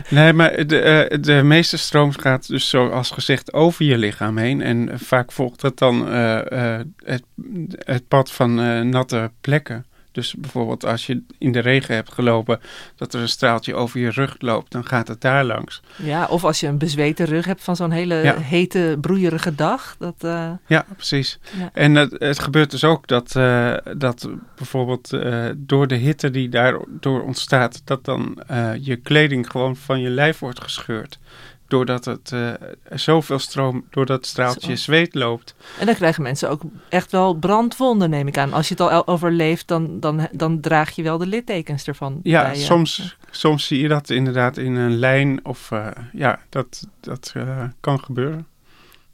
Nee, 0.10 0.34
maar 0.34 0.68
de, 0.68 0.80
eh, 0.80 1.22
de 1.22 1.44
meeste 1.44 1.78
stroom 1.78 2.12
gaat 2.12 2.48
dus 2.48 2.70
zoals 2.70 3.12
gezegd 3.12 3.54
over 3.54 3.86
je 3.86 3.98
lichaam 3.98 4.38
heen. 4.38 4.62
En 4.62 5.00
vaak 5.00 5.32
volgt 5.32 5.62
dat 5.62 5.78
dan 5.78 6.08
eh, 6.08 6.76
eh, 6.76 6.86
het, 7.04 7.24
het 7.78 8.08
pad 8.08 8.32
van 8.32 8.90
natte 8.90 9.32
plekken. 9.42 9.86
Dus 10.12 10.36
bijvoorbeeld 10.38 10.86
als 10.86 11.06
je 11.06 11.22
in 11.38 11.52
de 11.52 11.60
regen 11.60 11.96
hebt 11.96 12.14
gelopen, 12.14 12.60
dat 12.96 13.14
er 13.14 13.22
een 13.22 13.30
straaltje 13.30 13.76
over 13.76 14.00
je 14.00 14.10
rug 14.10 14.36
loopt, 14.40 14.72
dan 14.72 14.86
gaat 14.86 15.08
het 15.08 15.22
daar 15.22 15.44
langs. 15.46 15.82
Ja, 15.96 16.26
of 16.26 16.44
als 16.44 16.60
je 16.60 16.68
een 16.68 16.78
bezweten 16.78 17.26
rug 17.26 17.46
hebt 17.46 17.64
van 17.64 17.76
zo'n 17.76 17.92
hele 17.92 18.16
Ja. 18.16 18.38
hete, 18.38 18.98
broeierige 19.02 19.56
dag. 19.56 19.96
Dat, 20.00 20.16
eh, 20.20 20.52
Ja, 20.68 20.86
precies. 20.96 21.40
Ja. 21.58 21.70
En 21.74 21.96
het, 21.96 22.16
het 22.18 22.40
gebeurt 22.40 22.72
dus 22.72 22.84
ook 22.84 23.08
dat, 23.08 23.36
eh, 23.36 23.74
dat 23.98 24.30
bijvoorbeeld 24.56 25.14
eh, 25.14 25.46
door 25.58 25.88
de 25.88 25.96
hitte 25.96 26.30
die 26.30 26.50
daardoor 26.50 27.24
ontstaat, 27.24 27.82
dat 27.86 28.06
dan 28.06 28.44
je 28.82 28.96
kleding 28.96 29.50
gewoon 29.52 29.76
van 29.76 30.02
je 30.02 30.10
lijf 30.10 30.40
wordt 30.40 30.62
gescheurd. 30.62 31.20
Doordat 31.72 32.06
het 32.06 32.32
eh, 32.32 32.50
zoveel 32.90 33.40
stroom 33.40 33.86
door 33.90 34.06
dat 34.06 34.26
straaltje 34.26 34.76
Zo. 34.76 34.76
zweet 34.76 35.16
loopt. 35.16 35.56
En 35.80 35.86
dan 35.86 35.96
krijgen 35.96 36.24
mensen 36.24 36.50
ook 36.50 36.62
echt 36.90 37.12
wel 37.12 37.34
brandwonden, 37.34 38.10
neem 38.10 38.28
ik 38.28 38.38
aan. 38.38 38.54
Als 38.54 38.68
je 38.68 38.74
het 38.74 38.92
al 38.92 39.08
overleeft, 39.08 39.68
dan, 39.68 40.00
dan, 40.00 40.28
dan 40.32 40.60
draag 40.60 40.90
je 40.90 41.04
wel 41.04 41.18
de 41.18 41.26
littekens 41.26 41.88
ervan. 41.88 42.20
Ja, 42.24 42.44
bij 42.44 42.56
soms, 42.56 43.18
soms 43.30 43.68
zie 43.68 43.82
je 43.82 43.88
dat 43.88 44.10
inderdaad 44.10 44.58
in 44.58 44.76
een 44.76 44.98
lijn 44.98 45.46
of 45.46 45.72
eh, 45.72 45.88
ja, 46.14 46.40
dat, 46.50 46.88
dat 47.00 47.32
eh, 47.36 47.64
kan 47.80 48.00
gebeuren. 48.00 48.48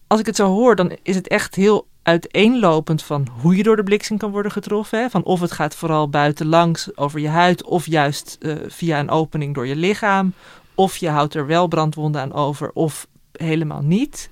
Als 0.08 0.20
ik 0.20 0.26
het 0.26 0.36
zo 0.36 0.48
hoor, 0.48 0.76
dan 0.76 0.98
is 1.04 1.16
het 1.16 1.28
echt 1.28 1.56
heel 1.56 1.88
uiteenlopend 2.04 3.04
van 3.04 3.28
hoe 3.42 3.56
je 3.56 3.64
door 3.64 3.76
de 3.76 3.84
bliksem 3.84 4.18
kan 4.18 4.32
worden 4.32 4.52
getroffen. 4.52 5.00
Hè? 5.00 5.10
Van 5.10 5.24
of 5.24 5.40
het 5.40 5.52
gaat 5.52 5.76
vooral 5.76 6.10
buitenlangs 6.10 6.98
over 6.98 7.20
je 7.20 7.30
huid, 7.30 7.64
of 7.64 7.86
juist 7.86 8.38
via 8.68 9.00
een 9.00 9.10
opening 9.10 9.56
door 9.56 9.68
je 9.68 9.76
lichaam. 9.76 10.34
Of 10.78 10.98
je 10.98 11.10
houdt 11.10 11.34
er 11.34 11.48
wel 11.48 11.68
brandwonden 11.68 12.22
aan 12.22 12.34
over, 12.34 12.72
of 12.74 13.08
helemaal 13.32 13.82
niet. 13.82 14.30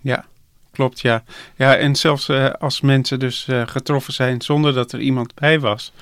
Ja, 0.00 0.24
klopt, 0.72 1.00
ja. 1.00 1.24
Ja, 1.56 1.76
en 1.76 1.96
zelfs 1.96 2.28
eh, 2.28 2.50
als 2.50 2.80
mensen 2.80 3.18
dus 3.18 3.48
eh, 3.48 3.62
getroffen 3.66 4.12
zijn 4.12 4.42
zonder 4.42 4.74
dat 4.74 4.92
er 4.92 5.00
iemand 5.00 5.34
bij 5.34 5.60
was, 5.60 5.92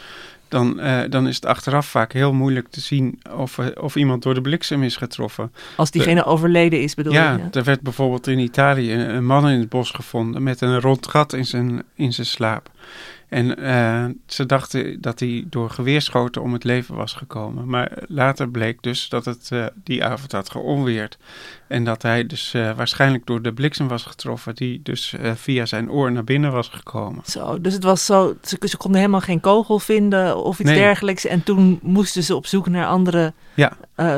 dan, 0.49 0.81
eh, 0.81 1.01
dan 1.11 1.29
is 1.29 1.35
het 1.35 1.47
achteraf 1.47 1.87
vaak 1.87 2.13
heel 2.13 2.33
moeilijk 2.33 2.69
te 2.69 2.81
zien 2.81 3.21
of, 3.37 3.59
of 3.59 3.97
iemand 3.97 4.23
door 4.23 4.35
de 4.35 4.41
bliksem 4.41 4.83
is 4.83 4.97
getroffen. 4.97 5.53
Als 5.77 5.91
diegene 5.91 6.25
overleden 6.25 6.83
is, 6.83 6.95
bedoel 6.95 7.13
ja, 7.13 7.33
je? 7.33 7.59
er 7.59 7.65
werd 7.65 7.81
bijvoorbeeld 7.81 8.27
in 8.27 8.39
Italië 8.39 8.93
een, 8.93 9.15
een 9.15 9.27
man 9.27 9.49
in 9.49 9.59
het 9.59 9.69
bos 9.69 9.91
gevonden 9.91 10.43
met 10.43 10.61
een 10.61 10.81
rond 10.81 11.07
gat 11.07 11.33
in 11.33 11.47
zijn, 11.47 11.83
in 11.95 12.13
zijn 12.13 12.27
slaap. 12.27 12.71
En 13.33 13.57
eh, 13.57 14.05
ze 14.27 14.47
dachten 14.47 15.01
dat 15.01 15.21
hij 15.21 15.45
door 15.51 15.71
geweerschoten 15.71 16.43
om 16.43 16.53
het 16.53 16.65
leven 16.65 16.95
was 16.95 17.13
gekomen. 17.13 17.69
Maar 17.69 17.93
later 18.09 18.49
bleek 18.49 18.83
dus 18.83 19.09
dat 19.09 19.25
het 19.25 19.49
eh, 19.53 19.67
die 19.85 20.05
avond 20.05 20.33
had 20.33 20.51
geonweerd. 20.51 21.19
En 21.69 21.85
dat 21.85 22.03
hij 22.03 22.27
dus 22.27 22.55
eh, 22.55 22.77
waarschijnlijk 22.77 23.27
door 23.27 23.43
de 23.43 23.53
bliksem 23.53 23.89
was 23.89 24.03
getroffen, 24.03 24.55
die 24.55 24.81
dus 24.83 25.15
via 25.35 25.67
zijn 25.67 25.91
oor 25.91 26.13
naar 26.13 26.25
binnen 26.25 26.53
was 26.53 26.69
gekomen. 26.69 27.23
Zo, 27.27 27.61
dus 27.61 27.73
het 27.75 27.85
was 27.85 28.07
zo, 28.07 28.37
ze, 28.43 28.57
ze 28.61 28.77
konden 28.77 29.01
helemaal 29.01 29.21
geen 29.21 29.41
kogel 29.41 29.79
vinden 29.79 30.37
of 30.37 30.59
iets 30.59 30.71
Nee. 30.71 30.79
dergelijks. 30.79 31.27
En 31.27 31.43
toen 31.43 31.79
moesten 31.83 32.23
ze 32.23 32.37
op 32.37 32.47
zoek 32.47 32.69
naar 32.69 32.87
andere 32.87 33.33
Ja. 33.55 33.73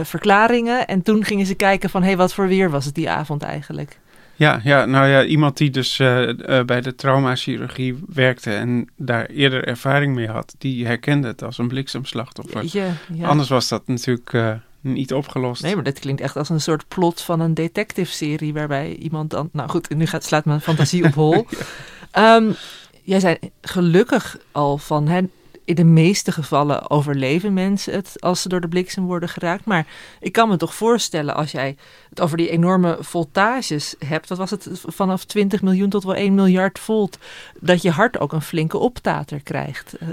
verklaringen. 0.04 0.86
En 0.86 1.02
toen 1.02 1.24
gingen 1.24 1.46
ze 1.46 1.54
kijken 1.54 1.90
van, 1.90 2.00
hé, 2.00 2.06
hey, 2.08 2.16
wat 2.16 2.34
voor 2.34 2.48
weer 2.48 2.70
was 2.70 2.84
het 2.84 2.94
die 2.94 3.10
avond 3.10 3.42
eigenlijk? 3.42 3.98
Ja, 4.36 4.60
ja, 4.64 4.84
nou 4.84 5.06
ja, 5.06 5.24
iemand 5.24 5.56
die 5.56 5.70
dus 5.70 5.98
eh, 5.98 6.58
eh, 6.58 6.66
bij 6.66 6.80
de 6.80 6.94
traumachirurgie 6.94 7.98
werkte 8.06 8.50
en 8.50 8.88
daar 8.96 9.26
eerder 9.26 9.64
ervaring 9.64 10.14
mee 10.14 10.28
had, 10.28 10.54
die 10.58 10.86
herkende 10.86 11.28
het 11.28 11.42
als 11.42 11.58
een 11.58 11.68
bliksemslachtoffer. 11.68 12.60
Jeetje, 12.60 12.90
ja. 13.12 13.28
Anders 13.28 13.48
was 13.48 13.68
dat 13.68 13.86
natuurlijk 13.86 14.32
eh, 14.32 14.52
niet 14.80 15.12
opgelost. 15.12 15.62
Nee, 15.62 15.74
maar 15.74 15.84
dit 15.84 15.98
klinkt 15.98 16.20
echt 16.20 16.36
als 16.36 16.48
een 16.48 16.60
soort 16.60 16.88
plot 16.88 17.20
van 17.20 17.40
een 17.40 17.54
detective-serie 17.54 18.52
waarbij 18.52 18.94
iemand 18.94 19.30
dan... 19.30 19.48
Nou 19.52 19.68
goed, 19.68 19.94
nu 19.96 20.06
gaat, 20.06 20.24
slaat 20.24 20.44
mijn 20.44 20.60
fantasie 20.60 21.04
op 21.04 21.14
hol. 21.14 21.46
Ehm, 22.10 22.52
jij 23.02 23.20
zei 23.20 23.38
gelukkig 23.60 24.36
al 24.52 24.78
van... 24.78 25.08
Hè, 25.08 25.20
in 25.64 25.74
de 25.74 25.84
meeste 25.84 26.32
gevallen 26.32 26.90
overleven 26.90 27.52
mensen 27.52 27.94
het 27.94 28.16
als 28.18 28.42
ze 28.42 28.48
door 28.48 28.60
de 28.60 28.68
bliksem 28.68 29.04
worden 29.04 29.28
geraakt. 29.28 29.64
Maar 29.64 29.86
ik 30.20 30.32
kan 30.32 30.48
me 30.48 30.56
toch 30.56 30.74
voorstellen 30.74 31.34
als 31.34 31.50
jij 31.50 31.76
het 32.08 32.20
over 32.20 32.36
die 32.36 32.50
enorme 32.50 32.96
voltages 33.00 33.94
hebt... 34.06 34.28
wat 34.28 34.38
was 34.38 34.50
het, 34.50 34.68
vanaf 34.86 35.24
20 35.24 35.62
miljoen 35.62 35.88
tot 35.90 36.04
wel 36.04 36.14
1 36.14 36.34
miljard 36.34 36.78
volt... 36.78 37.18
dat 37.60 37.82
je 37.82 37.90
hart 37.90 38.20
ook 38.20 38.32
een 38.32 38.42
flinke 38.42 38.78
optater 38.78 39.40
krijgt. 39.40 39.94
Eh, 39.98 40.08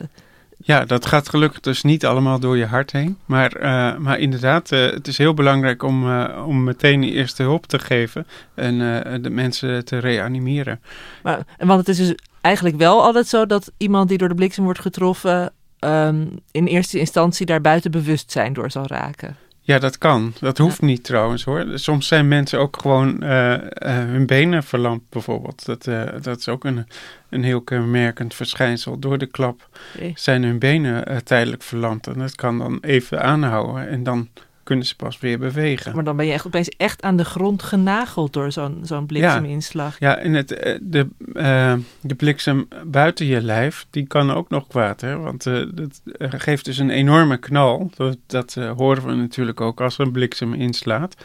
Ja, 0.64 0.86
dat 0.86 1.06
gaat 1.06 1.30
gelukkig 1.30 1.60
dus 1.60 1.84
niet 1.84 2.06
allemaal 2.06 2.40
door 2.40 2.58
je 2.58 2.66
hart 2.66 2.92
heen. 2.92 3.18
Maar, 3.26 3.52
eh, 3.52 3.98
maar 3.98 4.20
inderdaad, 4.20 4.72
eh, 4.72 4.90
het 4.90 5.08
is 5.08 5.18
heel 5.18 5.34
belangrijk 5.34 5.84
om, 5.84 6.10
eh, 6.10 6.44
om 6.48 6.64
meteen 6.64 7.04
eerste 7.04 7.44
hulp 7.44 7.66
te 7.66 7.80
geven 7.80 8.28
en 8.54 8.78
de 9.22 9.30
mensen 9.30 9.86
te 9.86 9.98
reanimeren. 9.98 10.80
Maar, 11.24 11.46
want 11.58 11.80
het 11.80 11.88
is 11.88 11.98
dus 11.98 12.16
eigenlijk 12.42 12.78
wel 12.78 13.04
altijd 13.04 13.28
zo 13.28 13.46
dat 13.46 13.72
iemand 13.78 14.10
die 14.10 14.18
door 14.18 14.30
de 14.30 14.36
bliksem 14.36 14.64
wordt 14.64 14.80
getroffen... 14.80 15.54
ehm, 15.80 16.28
in 16.52 16.66
eerste 16.66 17.00
instantie 17.00 17.46
daar 17.46 17.62
buiten 17.62 17.92
bewustzijn 17.92 18.54
door 18.54 18.72
zal 18.72 18.88
raken. 18.88 19.38
Ja, 19.64 19.80
dat 19.80 19.98
kan. 19.98 20.34
Dat 20.40 20.58
hoeft 20.58 20.82
niet 20.82 21.04
trouwens 21.04 21.44
hoor. 21.44 21.66
Soms 21.74 22.08
zijn 22.08 22.28
mensen 22.28 22.60
ook 22.60 22.78
gewoon 22.82 23.22
eh, 23.22 23.54
eh, 23.54 23.62
hun 24.10 24.26
benen 24.26 24.64
verlamd 24.64 25.10
bijvoorbeeld. 25.10 25.66
Dat, 25.66 25.88
eh, 25.88 26.04
dat 26.22 26.40
is 26.40 26.48
ook 26.48 26.64
een, 26.64 26.88
een 27.30 27.44
heel 27.44 27.62
kenmerkend 27.62 28.34
verschijnsel. 28.34 29.00
Door 29.00 29.18
de 29.18 29.26
klap 29.26 29.70
zijn 30.16 30.44
hun 30.44 30.60
benen 30.60 31.24
tijdelijk 31.24 31.64
verlamd. 31.64 32.08
En 32.08 32.20
dat 32.20 32.36
kan 32.36 32.58
dan 32.58 32.78
even 32.82 33.24
aanhouden 33.24 33.88
en 33.88 34.04
dan 34.04 34.30
kunnen 34.72 34.90
ze 34.90 34.96
pas 34.96 35.20
weer 35.20 35.40
bewegen. 35.40 35.96
Maar 35.96 36.04
dan 36.04 36.16
ben 36.16 36.26
je 36.26 36.32
echt 36.32 36.46
opeens 36.46 36.70
echt 36.70 37.02
aan 37.02 37.16
de 37.16 37.26
grond 37.26 37.64
genageld 37.64 38.34
door 38.34 38.52
zo'n 38.52 38.80
zo'n 38.84 39.06
blikseminslag. 39.06 40.00
Ja, 40.00 40.18
en 40.18 40.34
het, 40.34 40.52
eh, 40.52 40.78
de, 40.82 41.08
eh, 41.34 41.74
de 42.02 42.16
bliksem 42.16 42.68
buiten 42.86 43.26
je 43.26 43.42
lijf, 43.42 43.86
die 43.90 44.08
kan 44.08 44.32
ook 44.32 44.50
nog 44.50 44.68
kwaad. 44.68 45.02
Hè? 45.02 45.18
Want 45.18 45.46
eh, 45.46 45.66
dat 45.74 46.02
geeft 46.32 46.66
dus 46.66 46.78
een 46.78 46.90
enorme 46.90 47.38
knal. 47.38 47.92
Dat, 47.96 48.18
dat 48.28 48.54
horen 48.54 49.06
we 49.06 49.14
natuurlijk 49.14 49.62
ook 49.62 49.82
als 49.82 49.98
een 49.98 50.12
bliksem 50.12 50.54
inslaat. 50.54 51.16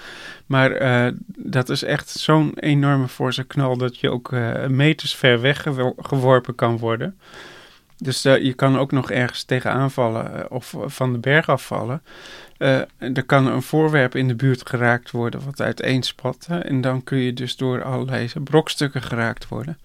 Maar 0.47 1.13
dat 1.37 1.69
is 1.69 1.83
echt 1.83 2.09
zo'n 2.09 2.53
enorme 2.55 3.09
forse 3.09 3.45
knal 3.45 3.77
dat 3.77 3.99
je 3.99 4.11
ook 4.11 4.31
meters 4.69 5.15
ver 5.15 5.41
weg 5.41 5.63
gewo- 5.63 5.95
geworpen 5.97 6.55
kan 6.55 6.79
worden. 6.79 7.19
Dus 7.99 8.25
eh, 8.25 8.43
je 8.43 8.55
kan 8.55 8.79
ook 8.79 8.93
nog 8.93 9.11
ergens 9.11 9.45
tegenaan 9.45 9.91
vallen 9.91 10.35
eh, 10.35 10.45
of 10.49 10.75
van 10.87 11.13
de 11.13 11.19
berg 11.19 11.49
afvallen. 11.49 12.03
Eh, 12.59 12.81
er 12.99 13.25
kan 13.27 13.47
een 13.47 13.63
voorwerp 13.63 14.15
in 14.15 14.29
de 14.29 14.35
buurt 14.35 14.69
geraakt 14.69 15.11
worden 15.11 15.45
wat 15.45 15.61
uiteenspat. 15.61 16.47
hè, 16.49 16.59
En 16.59 16.81
dan 16.81 17.05
kun 17.05 17.19
je 17.19 17.33
dus 17.33 17.57
door 17.57 17.83
allerlei 17.85 18.29
brokstukken 18.45 19.03
geraakt 19.03 19.49
worden. 19.49 19.79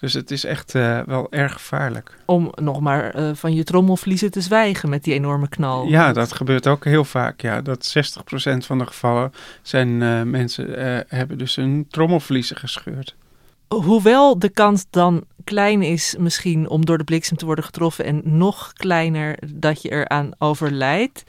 Dus 0.00 0.12
het 0.12 0.30
is 0.30 0.44
echt 0.44 0.74
eh, 0.74 1.00
wel 1.06 1.26
erg 1.30 1.52
gevaarlijk. 1.52 2.16
Om 2.24 2.52
nog 2.54 2.80
maar 2.80 3.10
eh, 3.14 3.30
van 3.34 3.54
je 3.54 3.64
trommelvliezen 3.64 4.30
te 4.30 4.40
zwijgen 4.40 4.88
met 4.88 5.04
die 5.04 5.14
enorme 5.14 5.48
knal. 5.48 5.86
Ja, 5.86 6.12
dat 6.12 6.32
gebeurt 6.32 6.66
ook 6.66 6.84
heel 6.84 7.04
vaak. 7.04 7.40
Ja, 7.40 7.60
dat 7.60 7.94
60% 7.98 8.56
van 8.56 8.78
de 8.78 8.86
gevallen 8.86 9.32
zijn 9.62 10.02
eh, 10.02 10.22
mensen 10.22 10.76
eh, 10.76 11.00
hebben 11.18 11.38
dus 11.38 11.56
hun 11.56 11.86
trommelvliezen 11.90 12.56
gescheurd. 12.56 13.14
Hoewel 13.68 14.38
de 14.38 14.48
kans 14.48 14.86
dan 14.90 15.24
klein 15.44 15.82
is 15.82 16.14
misschien 16.18 16.68
om 16.68 16.84
door 16.84 16.98
de 16.98 17.04
bliksem 17.04 17.36
te 17.36 17.44
worden 17.44 17.64
getroffen 17.64 18.04
en 18.04 18.22
nog 18.24 18.72
kleiner 18.72 19.38
dat 19.54 19.82
je 19.82 19.90
eraan 19.90 20.30
overlijdt, 20.38 21.22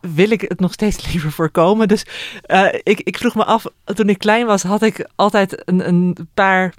wil 0.00 0.30
ik 0.30 0.40
het 0.40 0.60
nog 0.60 0.72
steeds 0.72 1.06
liever 1.12 1.32
voorkomen. 1.32 1.88
Dus 1.88 2.06
eh, 2.42 2.74
ik, 2.82 3.00
ik 3.00 3.18
vroeg 3.18 3.34
me 3.34 3.44
af, 3.44 3.66
toen 3.84 4.08
ik 4.08 4.18
klein 4.18 4.46
was, 4.46 4.62
had 4.62 4.82
ik 4.82 5.08
altijd 5.14 5.68
een, 5.68 5.88
een 5.88 6.16
paar 6.34 6.74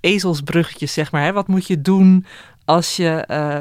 ezelsbruggetjes, 0.00 0.92
zeg 0.92 1.12
maar. 1.12 1.22
Hè? 1.22 1.32
Wat 1.32 1.48
moet 1.48 1.66
je 1.66 1.82
doen 1.82 2.26
als 2.64 2.96
je, 2.96 3.08
eh, 3.08 3.60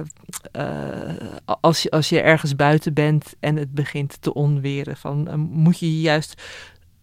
eh, 0.52 1.16
als, 1.62 1.82
je, 1.82 1.92
als 1.92 2.10
je 2.10 2.22
ergens 2.22 2.56
buiten 2.56 2.94
bent 2.94 3.36
en 3.40 3.56
het 3.56 3.74
begint 3.74 4.22
te 4.22 4.34
onweren, 4.34 4.98
van, 4.98 5.40
moet 5.40 5.80
je 5.80 6.02
juist 6.02 6.42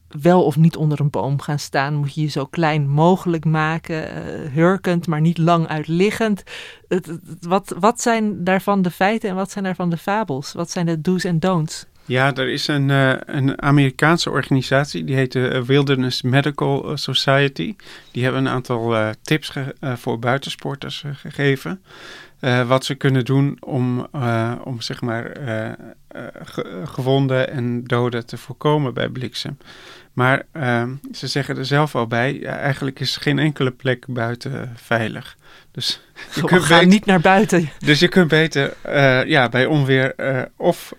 wel 0.09 0.45
of 0.45 0.57
niet 0.57 0.77
onder 0.77 1.01
een 1.01 1.11
boom 1.11 1.41
gaan 1.41 1.59
staan? 1.59 1.95
Moet 1.95 2.15
je 2.15 2.21
je 2.21 2.29
zo 2.29 2.45
klein 2.45 2.89
mogelijk 2.89 3.45
maken, 3.45 4.05
uh, 4.05 4.53
hurkend, 4.53 5.07
maar 5.07 5.21
niet 5.21 5.39
lang 5.39 5.67
uitliggend? 5.67 6.43
Het, 6.89 7.19
wat, 7.41 7.75
wat 7.79 8.01
zijn 8.01 8.45
daarvan 8.45 8.83
de 8.83 8.91
feiten 8.91 9.29
en 9.29 9.35
wat 9.35 9.51
zijn 9.51 9.65
daarvan 9.65 9.91
de 9.91 9.97
fabels? 9.97 10.53
Wat 10.53 10.71
zijn 10.71 10.87
de 10.87 11.01
do's 11.01 11.25
en 11.25 11.39
don'ts? 11.39 11.87
Ja, 12.05 12.35
er 12.35 12.49
is 12.49 12.67
een, 12.67 12.89
uh, 12.89 13.13
een 13.27 13.63
Amerikaanse 13.63 14.31
organisatie, 14.31 15.05
die 15.05 15.17
heet 15.17 15.33
de 15.33 15.65
Wilderness 15.65 16.23
Medical 16.23 16.97
Society. 16.97 17.77
Die 18.11 18.23
hebben 18.23 18.47
een 18.47 18.53
aantal 18.53 19.15
tips 19.23 19.53
voor 19.81 20.19
buitensporters 20.19 21.05
gegeven. 21.13 21.81
Wat 22.67 22.85
ze 22.85 22.95
kunnen 22.95 23.25
doen 23.25 23.57
om, 23.61 24.07
om 24.65 24.81
zeg 24.81 25.01
maar, 25.01 25.31
ge 26.45 26.83
gewonden 26.85 27.51
en 27.51 27.85
doden 27.85 28.27
te 28.27 28.37
voorkomen 28.37 28.95
bij 28.95 29.09
bliksem. 29.09 29.59
Maar 30.19 30.43
uh, 30.53 30.83
ze 31.13 31.27
zeggen 31.27 31.57
er 31.57 31.67
zelf 31.67 31.95
al 31.95 32.07
bij, 32.07 32.39
ja, 32.41 32.57
eigenlijk 32.57 33.01
is 33.01 33.17
geen 33.17 33.39
enkele 33.39 33.71
plek 33.71 34.05
buiten 34.09 34.73
veilig. 34.77 35.37
Dus 35.71 36.01
je 36.35 36.45
kunt 36.45 36.63
gaan 36.63 36.79
beter, 36.79 36.93
niet 36.93 37.07
naar 37.07 37.21
buiten. 37.21 37.71
Dus 37.79 37.99
je 37.99 38.09
kunt 38.09 38.29
beter 38.29 38.77
ja, 39.29 39.49
bij 39.49 39.67
onweer 39.67 40.15
of 40.57 40.93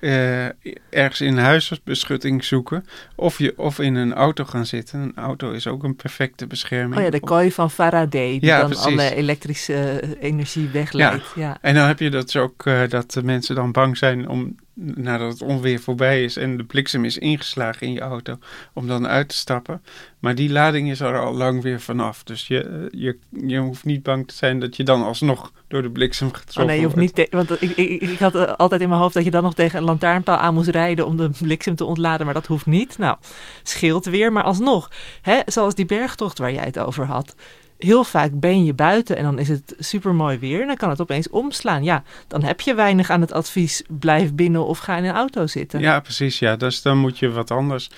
ergens 0.90 1.22
in 1.22 1.38
huisbeschutting 1.38 2.44
zoeken, 2.44 2.86
of, 3.16 3.38
je, 3.38 3.54
of 3.58 3.80
in 3.80 3.96
een 3.96 4.14
auto 4.14 4.46
gaan 4.46 4.66
zitten. 4.66 5.00
Een 5.00 5.16
auto 5.16 5.52
is 5.52 5.68
ook 5.68 5.84
een 5.84 5.96
perfecte 5.96 6.48
bescherming. 6.48 6.98
Oh 6.98 7.04
ja, 7.04 7.10
de 7.10 7.20
kooi 7.20 7.52
van 7.52 7.72
Faraday, 7.72 8.40
die 8.40 8.46
ja, 8.46 8.60
dan 8.60 8.70
precies. 8.70 8.86
alle 8.86 9.16
elektrische 9.16 10.02
energie 10.20 10.70
wegleidt. 10.70 11.24
Ja. 11.24 11.29
Ja. 11.36 11.58
En 11.62 11.76
dan 11.76 11.88
heb 11.88 12.00
je 12.00 12.10
dat 12.10 12.36
ook, 12.36 12.64
dat 12.90 13.12
de 13.12 13.24
mensen 13.24 13.56
dan 13.56 13.72
bang 13.72 13.98
zijn 13.98 14.28
om 14.28 14.56
nadat 14.80 15.32
het 15.32 15.42
onweer 15.42 15.80
voorbij 15.80 16.24
is 16.24 16.38
en 16.38 16.58
de 16.58 16.64
bliksem 16.64 17.06
is 17.06 17.18
ingeslagen 17.18 17.88
in 17.88 17.94
je 17.94 18.00
auto, 18.00 18.38
om 18.74 18.88
dan 18.88 19.08
uit 19.08 19.30
te 19.30 19.36
stappen. 19.36 19.82
Maar 20.20 20.36
die 20.36 20.52
lading 20.52 20.90
is 20.90 21.00
er 21.00 21.20
al 21.20 21.34
lang 21.34 21.62
weer 21.62 21.82
vanaf. 21.82 22.24
Dus 22.24 22.48
je, 22.48 22.88
je, 22.92 23.18
je 23.48 23.58
hoeft 23.58 23.86
niet 23.86 24.04
bang 24.04 24.28
te 24.28 24.34
zijn 24.34 24.60
dat 24.60 24.76
je 24.76 24.84
dan 24.84 25.04
alsnog 25.04 25.52
door 25.68 25.82
de 25.82 25.92
bliksem 25.92 26.34
getroffen 26.34 26.62
oh 26.62 26.68
nee, 26.68 26.78
je 26.78 26.84
hoeft 26.84 26.96
wordt. 26.96 27.18
niet. 27.18 27.28
Want 27.32 27.62
ik, 27.62 27.78
ik, 27.78 28.02
ik 28.02 28.20
had 28.20 28.58
altijd 28.58 28.82
in 28.82 28.90
mijn 28.90 29.02
hoofd 29.02 29.14
dat 29.14 29.24
je 29.24 29.32
dan 29.32 29.44
nog 29.44 29.54
tegen 29.54 29.78
een 29.80 29.86
lantaarnpaal 29.86 30.38
aan 30.38 30.54
moest 30.54 30.70
rijden 30.70 31.06
om 31.06 31.18
de 31.18 31.30
bliksem 31.42 31.76
te 31.76 31.86
ontladen. 31.86 32.26
Maar 32.26 32.36
dat 32.36 32.46
hoeft 32.46 32.66
niet. 32.66 32.98
Nou, 32.98 33.18
scheelt 33.64 34.06
weer. 34.06 34.32
Maar 34.32 34.44
alsnog, 34.44 34.92
hè, 35.22 35.40
zoals 35.46 35.76
die 35.76 35.86
bergtocht 35.86 36.38
waar 36.38 36.54
jij 36.54 36.66
het 36.66 36.80
over 36.80 37.06
had 37.06 37.36
heel 37.80 38.04
vaak 38.04 38.40
ben 38.40 38.64
je 38.64 38.74
buiten 38.74 39.18
en 39.18 39.24
dan 39.24 39.40
is 39.40 39.48
het 39.48 39.76
super 39.78 40.16
mooi 40.16 40.38
weer 40.38 40.62
en 40.62 40.68
dan 40.68 40.76
kan 40.76 40.90
het 40.90 41.02
opeens 41.02 41.30
omslaan. 41.30 41.84
Ja, 41.84 42.04
dan 42.28 42.44
heb 42.44 42.62
je 42.62 42.74
weinig 42.74 43.10
aan 43.10 43.22
het 43.22 43.32
advies 43.32 43.84
blijf 43.88 44.34
binnen 44.34 44.66
of 44.66 44.80
ga 44.80 44.98
in 44.98 45.04
een 45.04 45.16
auto 45.16 45.48
zitten. 45.48 45.80
Ja, 45.80 46.00
precies. 46.00 46.40
Ja, 46.40 46.56
dus 46.56 46.82
dan 46.82 46.98
moet 46.98 47.20
je 47.20 47.30
wat 47.30 47.52
anders. 47.52 47.90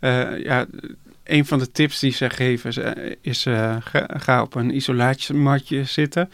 Uh, 0.00 0.44
ja, 0.44 0.66
een 1.24 1.46
van 1.46 1.58
de 1.58 1.70
tips 1.70 1.98
die 1.98 2.12
ze 2.12 2.30
geven 2.30 2.94
is: 3.20 3.46
uh, 3.46 3.76
ga, 4.06 4.42
op 4.42 4.54
een 4.54 4.74
isolatiematje 4.74 5.84
zitten, 5.84 6.30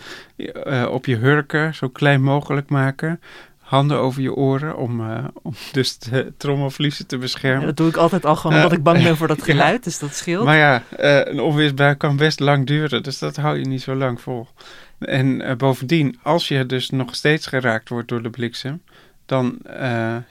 op 0.88 1.06
je 1.06 1.16
hurken 1.16 1.74
zo 1.74 1.88
klein 1.88 2.22
mogelijk 2.22 2.68
maken 2.68 3.20
handen 3.66 3.98
over 3.98 4.22
je 4.22 4.34
oren 4.34 4.76
om, 4.76 5.00
uh, 5.00 5.24
om 5.42 5.54
dus 5.72 5.98
de 5.98 6.32
trommelvliezen 6.36 7.06
te 7.06 7.18
beschermen. 7.18 7.60
Ja, 7.60 7.66
dat 7.66 7.76
doe 7.76 7.88
ik 7.88 7.96
altijd 7.96 8.24
al 8.24 8.36
gewoon 8.36 8.56
omdat 8.56 8.72
ik 8.72 8.82
bang 8.82 9.02
ben 9.02 9.16
voor 9.16 9.28
dat 9.28 9.42
geluid, 9.50 9.84
dus 9.84 9.98
dat 9.98 10.14
scheelt. 10.14 10.44
Maar 10.44 10.56
ja, 10.56 10.82
uh, 11.00 11.32
een 11.32 11.40
onweersbui 11.40 11.94
kan 11.94 12.16
best 12.16 12.40
lang 12.40 12.66
duren, 12.66 13.02
dus 13.02 13.18
dat 13.18 13.36
hou 13.36 13.58
je 13.58 13.64
niet 13.64 13.82
zo 13.82 13.94
lang 13.94 14.20
vol. 14.20 14.48
En 14.98 15.40
uh, 15.40 15.54
bovendien, 15.54 16.18
als 16.22 16.48
je 16.48 16.66
dus 16.66 16.90
nog 16.90 17.14
steeds 17.14 17.46
geraakt 17.46 17.88
wordt 17.88 18.08
door 18.08 18.22
de 18.22 18.30
bliksem, 18.30 18.82
dan, 19.26 19.58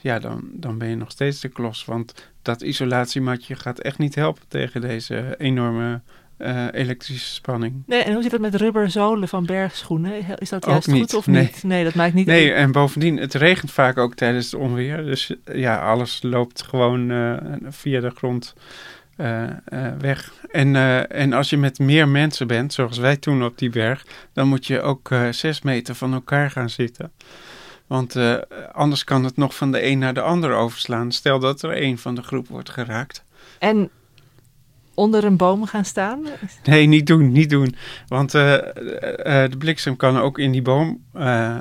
ja, 0.00 0.18
dan, 0.18 0.48
dan 0.52 0.78
ben 0.78 0.88
je 0.88 0.96
nog 0.96 1.10
steeds 1.10 1.40
de 1.40 1.48
klos. 1.48 1.84
Want 1.84 2.30
dat 2.42 2.62
isolatiematje 2.62 3.54
gaat 3.54 3.78
echt 3.78 3.98
niet 3.98 4.14
helpen 4.14 4.42
tegen 4.48 4.80
deze 4.80 5.34
enorme 5.38 6.00
uh, 6.38 6.66
elektrische 6.72 7.32
spanning. 7.32 7.82
Nee, 7.86 8.02
en 8.02 8.12
hoe 8.12 8.22
zit 8.22 8.32
het 8.32 8.40
met 8.40 8.54
rubberzolen 8.54 9.28
van 9.28 9.46
bergschoenen? 9.46 10.38
Is 10.38 10.48
dat 10.48 10.64
juist 10.64 10.90
goed 10.90 11.14
of 11.14 11.26
nee. 11.26 11.42
niet? 11.42 11.62
Nee, 11.62 11.84
dat 11.84 11.94
maakt 11.94 12.14
niet 12.14 12.26
Nee, 12.26 12.52
en 12.52 12.72
bovendien, 12.72 13.16
het 13.16 13.34
regent 13.34 13.70
vaak 13.70 13.98
ook 13.98 14.14
tijdens 14.14 14.50
het 14.50 14.60
onweer. 14.60 15.04
Dus 15.04 15.34
ja, 15.44 15.90
alles 15.90 16.22
loopt 16.22 16.62
gewoon 16.62 17.10
uh, 17.10 17.36
via 17.68 18.00
de 18.00 18.10
grond 18.10 18.54
uh, 19.16 19.44
weg. 19.98 20.32
En, 20.50 20.76
en 21.10 21.32
als 21.32 21.50
je 21.50 21.56
met 21.56 21.78
meer 21.78 22.08
mensen 22.08 22.46
bent, 22.46 22.72
zoals 22.72 22.98
wij 22.98 23.16
toen 23.16 23.44
op 23.44 23.58
die 23.58 23.70
berg, 23.70 24.06
dan 24.32 24.48
moet 24.48 24.66
je 24.66 24.80
ook 24.80 25.14
zes 25.30 25.62
meter 25.62 25.94
van 25.94 26.12
elkaar 26.12 26.50
gaan 26.50 26.70
zitten. 26.70 27.12
Want 27.86 28.16
anders 28.72 29.04
kan 29.04 29.24
het 29.24 29.36
nog 29.36 29.54
van 29.56 29.72
de 29.72 29.86
een 29.86 29.98
naar 29.98 30.14
de 30.14 30.20
ander 30.20 30.52
overslaan. 30.52 31.12
Stel 31.12 31.38
dat 31.38 31.62
er 31.62 31.82
een 31.82 31.98
van 31.98 32.14
de 32.14 32.22
groep 32.22 32.48
wordt 32.48 32.70
geraakt. 32.70 33.24
En 33.58 33.90
onder 34.96 35.24
een 35.24 35.36
boom 35.36 35.66
gaan 35.66 35.84
staan? 35.84 36.26
Nee, 36.64 36.86
niet 36.86 37.06
doen, 37.06 37.32
niet 37.32 37.50
doen. 37.50 37.74
Want 38.08 38.34
uh, 38.34 38.52
uh, 38.52 38.60
de 39.24 39.56
bliksem 39.58 39.96
kan 39.96 40.18
ook 40.18 40.38
in 40.38 40.52
die 40.52 40.62
boom 40.62 41.04
uh, 41.16 41.56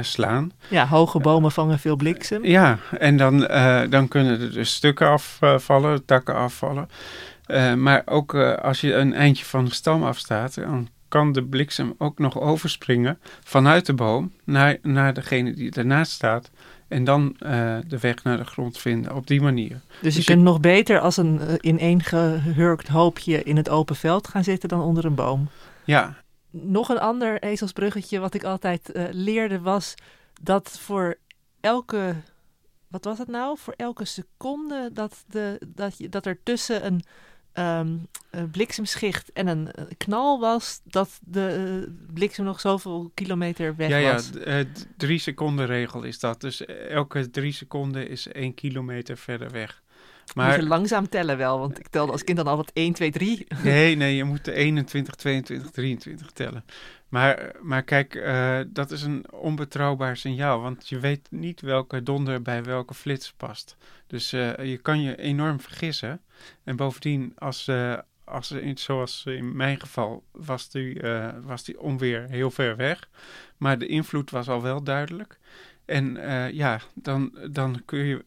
slaan. 0.00 0.52
Ja, 0.68 0.86
hoge 0.86 1.18
bomen 1.18 1.52
vangen 1.52 1.78
veel 1.78 1.96
bliksem. 1.96 2.44
Ja, 2.44 2.78
en 2.98 3.16
dan, 3.16 3.38
dan 3.90 4.08
kunnen 4.08 4.40
er 4.40 4.52
dus 4.52 4.74
stukken 4.74 5.08
afvallen, 5.08 6.04
takken 6.04 6.34
afvallen. 6.34 6.88
maar 7.76 8.02
ook 8.04 8.34
als 8.34 8.80
je 8.80 8.94
een 8.94 9.14
eindje 9.14 9.44
van 9.44 9.64
de 9.64 9.74
stam 9.74 10.02
afstaat, 10.02 10.54
dan 10.54 10.88
kan 11.08 11.32
de 11.32 11.44
bliksem 11.44 11.94
ook 11.98 12.18
nog 12.18 12.40
overspringen 12.40 13.18
vanuit 13.44 13.86
de 13.86 13.94
boom 13.94 14.32
naar, 14.44 14.76
naar 14.82 15.14
degene 15.14 15.52
die 15.52 15.72
ernaast 15.72 16.12
staat. 16.12 16.50
En 16.88 17.04
dan 17.04 17.36
uh, 17.40 17.78
de 17.86 17.98
weg 17.98 18.22
naar 18.22 18.36
de 18.36 18.44
grond 18.44 18.78
vinden 18.78 19.14
op 19.14 19.26
die 19.26 19.40
manier. 19.40 19.70
Dus, 19.70 20.00
dus 20.00 20.16
je 20.16 20.24
kunt 20.24 20.42
nog 20.42 20.60
beter 20.60 21.00
als 21.00 21.16
een 21.16 21.40
uh, 21.40 21.54
ineengehurkt 21.60 22.88
hoopje 22.88 23.42
in 23.42 23.56
het 23.56 23.68
open 23.68 23.96
veld 23.96 24.28
gaan 24.28 24.44
zitten 24.44 24.68
dan 24.68 24.80
onder 24.80 25.04
een 25.04 25.14
boom. 25.14 25.48
Ja. 25.84 26.16
Nog 26.50 26.88
een 26.88 26.98
ander 26.98 27.42
ezelsbruggetje 27.42 28.18
wat 28.18 28.34
ik 28.34 28.44
altijd 28.44 28.90
uh, 28.92 29.04
leerde 29.10 29.60
was 29.60 29.94
dat 30.40 30.78
voor 30.80 31.18
elke, 31.60 32.14
wat 32.88 33.04
was 33.04 33.18
het 33.18 33.28
nou? 33.28 33.58
Voor 33.58 33.74
elke 33.76 34.04
seconde 34.04 34.90
dat, 34.92 35.24
de, 35.26 35.60
dat, 35.66 35.98
je, 35.98 36.08
dat 36.08 36.26
er 36.26 36.38
tussen 36.42 36.86
een 36.86 37.02
um, 37.58 38.08
bliksemschicht 38.50 39.32
en 39.32 39.46
een 39.46 39.70
knal 39.96 40.40
was, 40.40 40.80
dat 40.84 41.20
de 41.24 41.82
uh, 41.86 42.14
bliksem 42.14 42.44
nog 42.44 42.60
zoveel 42.60 43.10
kilometer 43.14 43.76
weg 43.76 43.88
ja, 43.88 44.12
was. 44.12 44.30
Ja, 44.34 44.40
de 44.40 44.66
drie 44.96 45.18
seconden 45.18 45.66
regel 45.66 46.02
is 46.02 46.18
dat. 46.18 46.40
Dus 46.40 46.66
elke 46.66 47.30
drie 47.30 47.52
seconden 47.52 48.08
is 48.08 48.28
één 48.28 48.54
kilometer 48.54 49.16
verder 49.16 49.50
weg. 49.50 49.82
Maar 50.34 50.48
moet 50.48 50.62
je 50.62 50.68
langzaam 50.68 51.08
tellen 51.08 51.36
wel, 51.36 51.58
want 51.58 51.78
ik 51.78 51.88
telde 51.88 52.12
als 52.12 52.24
kind 52.24 52.36
dan 52.36 52.46
altijd 52.46 52.70
1, 52.72 52.92
2, 52.92 53.10
3. 53.10 53.46
Nee, 53.62 53.96
nee, 53.96 54.16
je 54.16 54.24
moet 54.24 54.46
21, 54.46 55.14
22, 55.14 55.70
23 55.70 56.30
tellen. 56.30 56.64
Maar, 57.08 57.52
maar 57.60 57.82
kijk, 57.82 58.14
uh, 58.14 58.60
dat 58.66 58.90
is 58.90 59.02
een 59.02 59.32
onbetrouwbaar 59.32 60.16
signaal, 60.16 60.60
want 60.60 60.88
je 60.88 60.98
weet 60.98 61.30
niet 61.30 61.60
welke 61.60 62.02
donder 62.02 62.42
bij 62.42 62.64
welke 62.64 62.94
flits 62.94 63.32
past. 63.32 63.76
Dus 64.06 64.32
uh, 64.32 64.56
je 64.56 64.78
kan 64.78 65.02
je 65.02 65.16
enorm 65.16 65.60
vergissen. 65.60 66.20
En 66.64 66.76
bovendien, 66.76 67.32
als, 67.38 67.68
uh, 67.68 67.98
als 68.24 68.54
zoals 68.74 69.22
in 69.26 69.56
mijn 69.56 69.80
geval, 69.80 70.24
was 70.32 70.70
die, 70.70 71.00
was 71.42 71.64
die 71.64 71.80
onweer 71.80 72.26
heel 72.28 72.50
ver 72.50 72.76
weg. 72.76 73.08
Maar 73.56 73.78
de 73.78 73.86
invloed 73.86 74.30
was 74.30 74.48
al 74.48 74.62
wel 74.62 74.82
duidelijk. 74.82 75.38
En 75.84 76.18
ja, 76.52 76.80
dan, 76.94 77.38
dan 77.50 77.82
kun 77.84 77.98
je, 77.98 78.24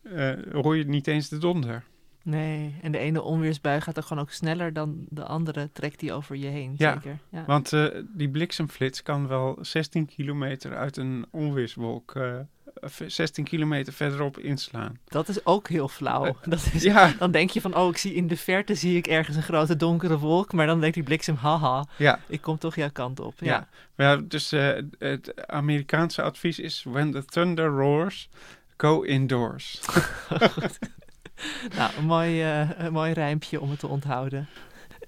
hoor 0.51 0.77
je 0.77 0.85
niet 0.85 1.07
eens 1.07 1.29
de 1.29 1.37
donder. 1.37 1.83
Nee, 2.23 2.75
en 2.81 2.91
de 2.91 2.97
ene 2.97 3.21
onweersbui 3.21 3.81
gaat 3.81 3.97
er 3.97 4.03
gewoon 4.03 4.23
ook 4.23 4.31
sneller 4.31 4.73
dan 4.73 5.05
de 5.09 5.23
andere, 5.23 5.69
trekt 5.73 5.99
die 5.99 6.13
over 6.13 6.35
je 6.35 6.47
heen. 6.47 6.73
Ja, 6.77 6.93
zeker? 6.93 7.17
ja. 7.29 7.43
want 7.45 7.71
uh, 7.71 7.87
die 8.13 8.29
bliksemflits 8.29 9.03
kan 9.03 9.27
wel 9.27 9.57
16 9.61 10.05
kilometer 10.05 10.75
uit 10.75 10.97
een 10.97 11.25
onweerswolk, 11.31 12.15
uh, 12.15 12.39
eh, 12.39 12.89
16 13.07 13.43
kilometer 13.43 13.93
verderop 13.93 14.37
inslaan. 14.37 14.99
Dat 15.05 15.29
is 15.29 15.45
ook 15.45 15.69
heel 15.69 15.87
flauw. 15.87 16.25
Uh, 16.25 16.31
dat 16.43 16.69
is, 16.73 16.83
ja. 16.83 17.13
Dan 17.17 17.31
denk 17.31 17.49
je 17.49 17.61
van, 17.61 17.75
oh, 17.75 17.89
ik 17.89 17.97
zie 17.97 18.13
in 18.13 18.27
de 18.27 18.37
verte 18.37 18.75
zie 18.75 18.97
ik 18.97 19.07
ergens 19.07 19.37
een 19.37 19.43
grote 19.43 19.75
donkere 19.75 20.17
wolk, 20.17 20.53
maar 20.53 20.65
dan 20.65 20.79
denkt 20.79 20.95
die 20.95 21.03
bliksem, 21.03 21.35
haha, 21.35 21.85
ja. 21.97 22.19
ik 22.27 22.41
kom 22.41 22.57
toch 22.57 22.75
jouw 22.75 22.91
kant 22.91 23.19
op. 23.19 23.33
Ja, 23.37 23.67
ja. 23.95 24.09
ja 24.09 24.15
dus 24.17 24.51
het 24.97 25.47
Amerikaanse 25.47 26.21
advies 26.21 26.59
is, 26.59 26.83
when 26.83 27.11
the 27.11 27.25
thunder 27.25 27.67
roars, 27.67 28.29
go 28.77 29.01
indoors. 29.01 29.81
nou, 31.77 31.91
een 31.97 32.05
mooi, 32.05 32.61
uh, 32.61 32.69
een 32.77 32.93
mooi 32.93 33.13
rijmpje 33.13 33.61
om 33.61 33.69
het 33.69 33.79
te 33.79 33.87
onthouden. 33.87 34.47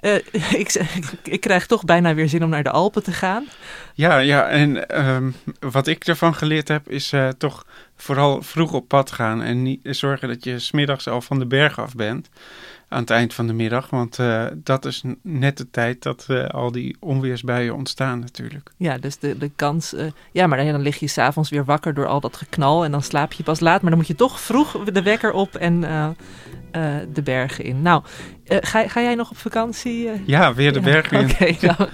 Uh, 0.01 0.15
ik, 0.51 0.73
ik, 1.23 1.41
krijg 1.41 1.65
toch 1.65 1.83
bijna 1.83 2.13
weer 2.13 2.29
zin 2.29 2.43
om 2.43 2.49
naar 2.49 2.63
de 2.63 2.71
Alpen 2.71 3.03
te 3.03 3.11
gaan. 3.11 3.45
Ja, 3.93 4.17
ja 4.17 4.47
en 4.47 4.99
um, 5.05 5.35
wat 5.59 5.87
ik 5.87 6.05
ervan 6.05 6.35
geleerd 6.35 6.67
heb, 6.67 6.89
is 6.89 7.13
uh, 7.13 7.27
toch 7.27 7.65
vooral 7.95 8.41
vroeg 8.41 8.73
op 8.73 8.87
pad 8.87 9.11
gaan. 9.11 9.41
En 9.41 9.63
niet 9.63 9.79
zorgen 9.83 10.27
dat 10.27 10.43
je 10.43 10.59
smiddags 10.59 11.07
al 11.07 11.21
van 11.21 11.39
de 11.39 11.45
berg 11.45 11.79
af 11.79 11.95
bent. 11.95 12.29
Aan 12.93 12.99
het 12.99 13.10
eind 13.10 13.34
van 13.34 13.47
de 13.47 13.53
middag. 13.53 13.89
Want 13.89 14.19
uh, 14.19 14.45
dat 14.56 14.86
is 14.86 15.03
net 15.21 15.58
de 15.58 15.69
tijd 15.69 16.03
dat 16.03 16.25
uh, 16.29 16.47
al 16.47 16.71
die 16.71 16.95
onweersbuien 16.99 17.75
ontstaan 17.75 18.19
natuurlijk. 18.19 18.71
Ja, 18.77 18.97
dus 18.97 19.17
de, 19.17 19.38
de 19.38 19.51
kans... 19.56 19.93
Uh, 19.93 20.12
ja, 20.32 20.47
maar 20.47 20.65
dan, 20.65 20.82
lig 20.82 20.99
je 20.99 21.08
s'avonds 21.08 21.49
weer 21.49 21.65
wakker 21.65 21.93
door 21.93 22.08
al 22.08 22.19
dat 22.19 22.38
geknal 22.38 22.84
en 22.84 22.91
dan 22.91 23.01
slaap 23.01 23.34
je 23.34 23.43
pas 23.43 23.60
laat. 23.60 23.82
Maar 23.82 23.89
dan 23.89 23.99
moet 23.99 24.08
je 24.08 24.15
toch 24.15 24.39
vroeg 24.39 24.84
de 24.84 25.01
wekker 25.01 25.32
op 25.32 25.56
en 25.56 25.82
de 27.13 27.21
bergen 27.23 27.63
in. 27.63 27.82
Nou, 27.82 28.03
uh, 28.47 28.58
ga, 28.62 28.88
ga, 28.88 29.01
jij 29.01 29.15
nog 29.15 29.29
op 29.29 29.38
vakantie? 29.38 30.06
Uh, 30.06 30.12
ja, 30.25 30.53
weer 30.53 30.73
de 30.73 30.79
ja, 30.79 30.86
bergen 30.86 31.19
in. 31.19 31.29
Oké, 31.29 31.65
nou, 31.65 31.89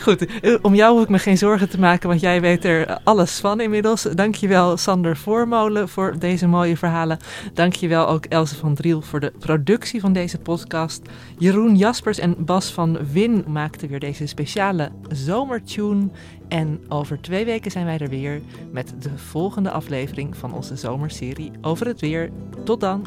goed. 0.00 0.26
Om 0.62 0.74
jou 0.74 0.92
hoef 0.92 1.02
ik 1.02 1.08
me 1.08 1.18
geen 1.18 1.38
zorgen 1.38 1.68
te 1.68 1.78
maken, 1.78 2.08
want 2.08 2.20
jij 2.20 2.40
weet 2.40 2.64
er 2.64 2.98
alles 3.04 3.38
van 3.38 3.60
inmiddels. 3.60 4.02
Dankjewel 4.02 4.76
Sander 4.76 5.16
Voormolen 5.16 5.88
voor 5.88 6.18
deze 6.18 6.46
mooie 6.46 6.76
verhalen. 6.76 7.18
Dankjewel 7.54 8.08
ook 8.08 8.24
Else 8.24 8.56
van 8.56 8.74
Driel 8.74 9.02
voor 9.02 9.20
de 9.20 9.32
productie 9.38 10.00
van 10.00 10.12
deze 10.12 10.38
podcast. 10.38 11.02
Jeroen 11.38 11.76
Jaspers 11.76 12.18
en 12.18 12.34
Bas 12.38 12.70
van 12.70 12.98
Win 13.12 13.44
maakten 13.48 13.88
weer 13.88 14.00
deze 14.00 14.26
speciale 14.26 14.90
zomertune. 15.08 16.08
En 16.48 16.80
over 16.88 17.20
twee 17.20 17.44
weken 17.44 17.70
zijn 17.70 17.84
wij 17.84 17.98
er 17.98 18.08
weer 18.08 18.40
met 18.72 18.94
de 18.98 19.18
volgende 19.18 19.70
aflevering 19.70 20.36
van 20.36 20.52
onze 20.52 20.76
zomerserie 20.76 21.50
over 21.60 21.86
het 21.86 22.00
weer. 22.00 22.30
Tot 22.64 22.80
dan! 22.80 23.06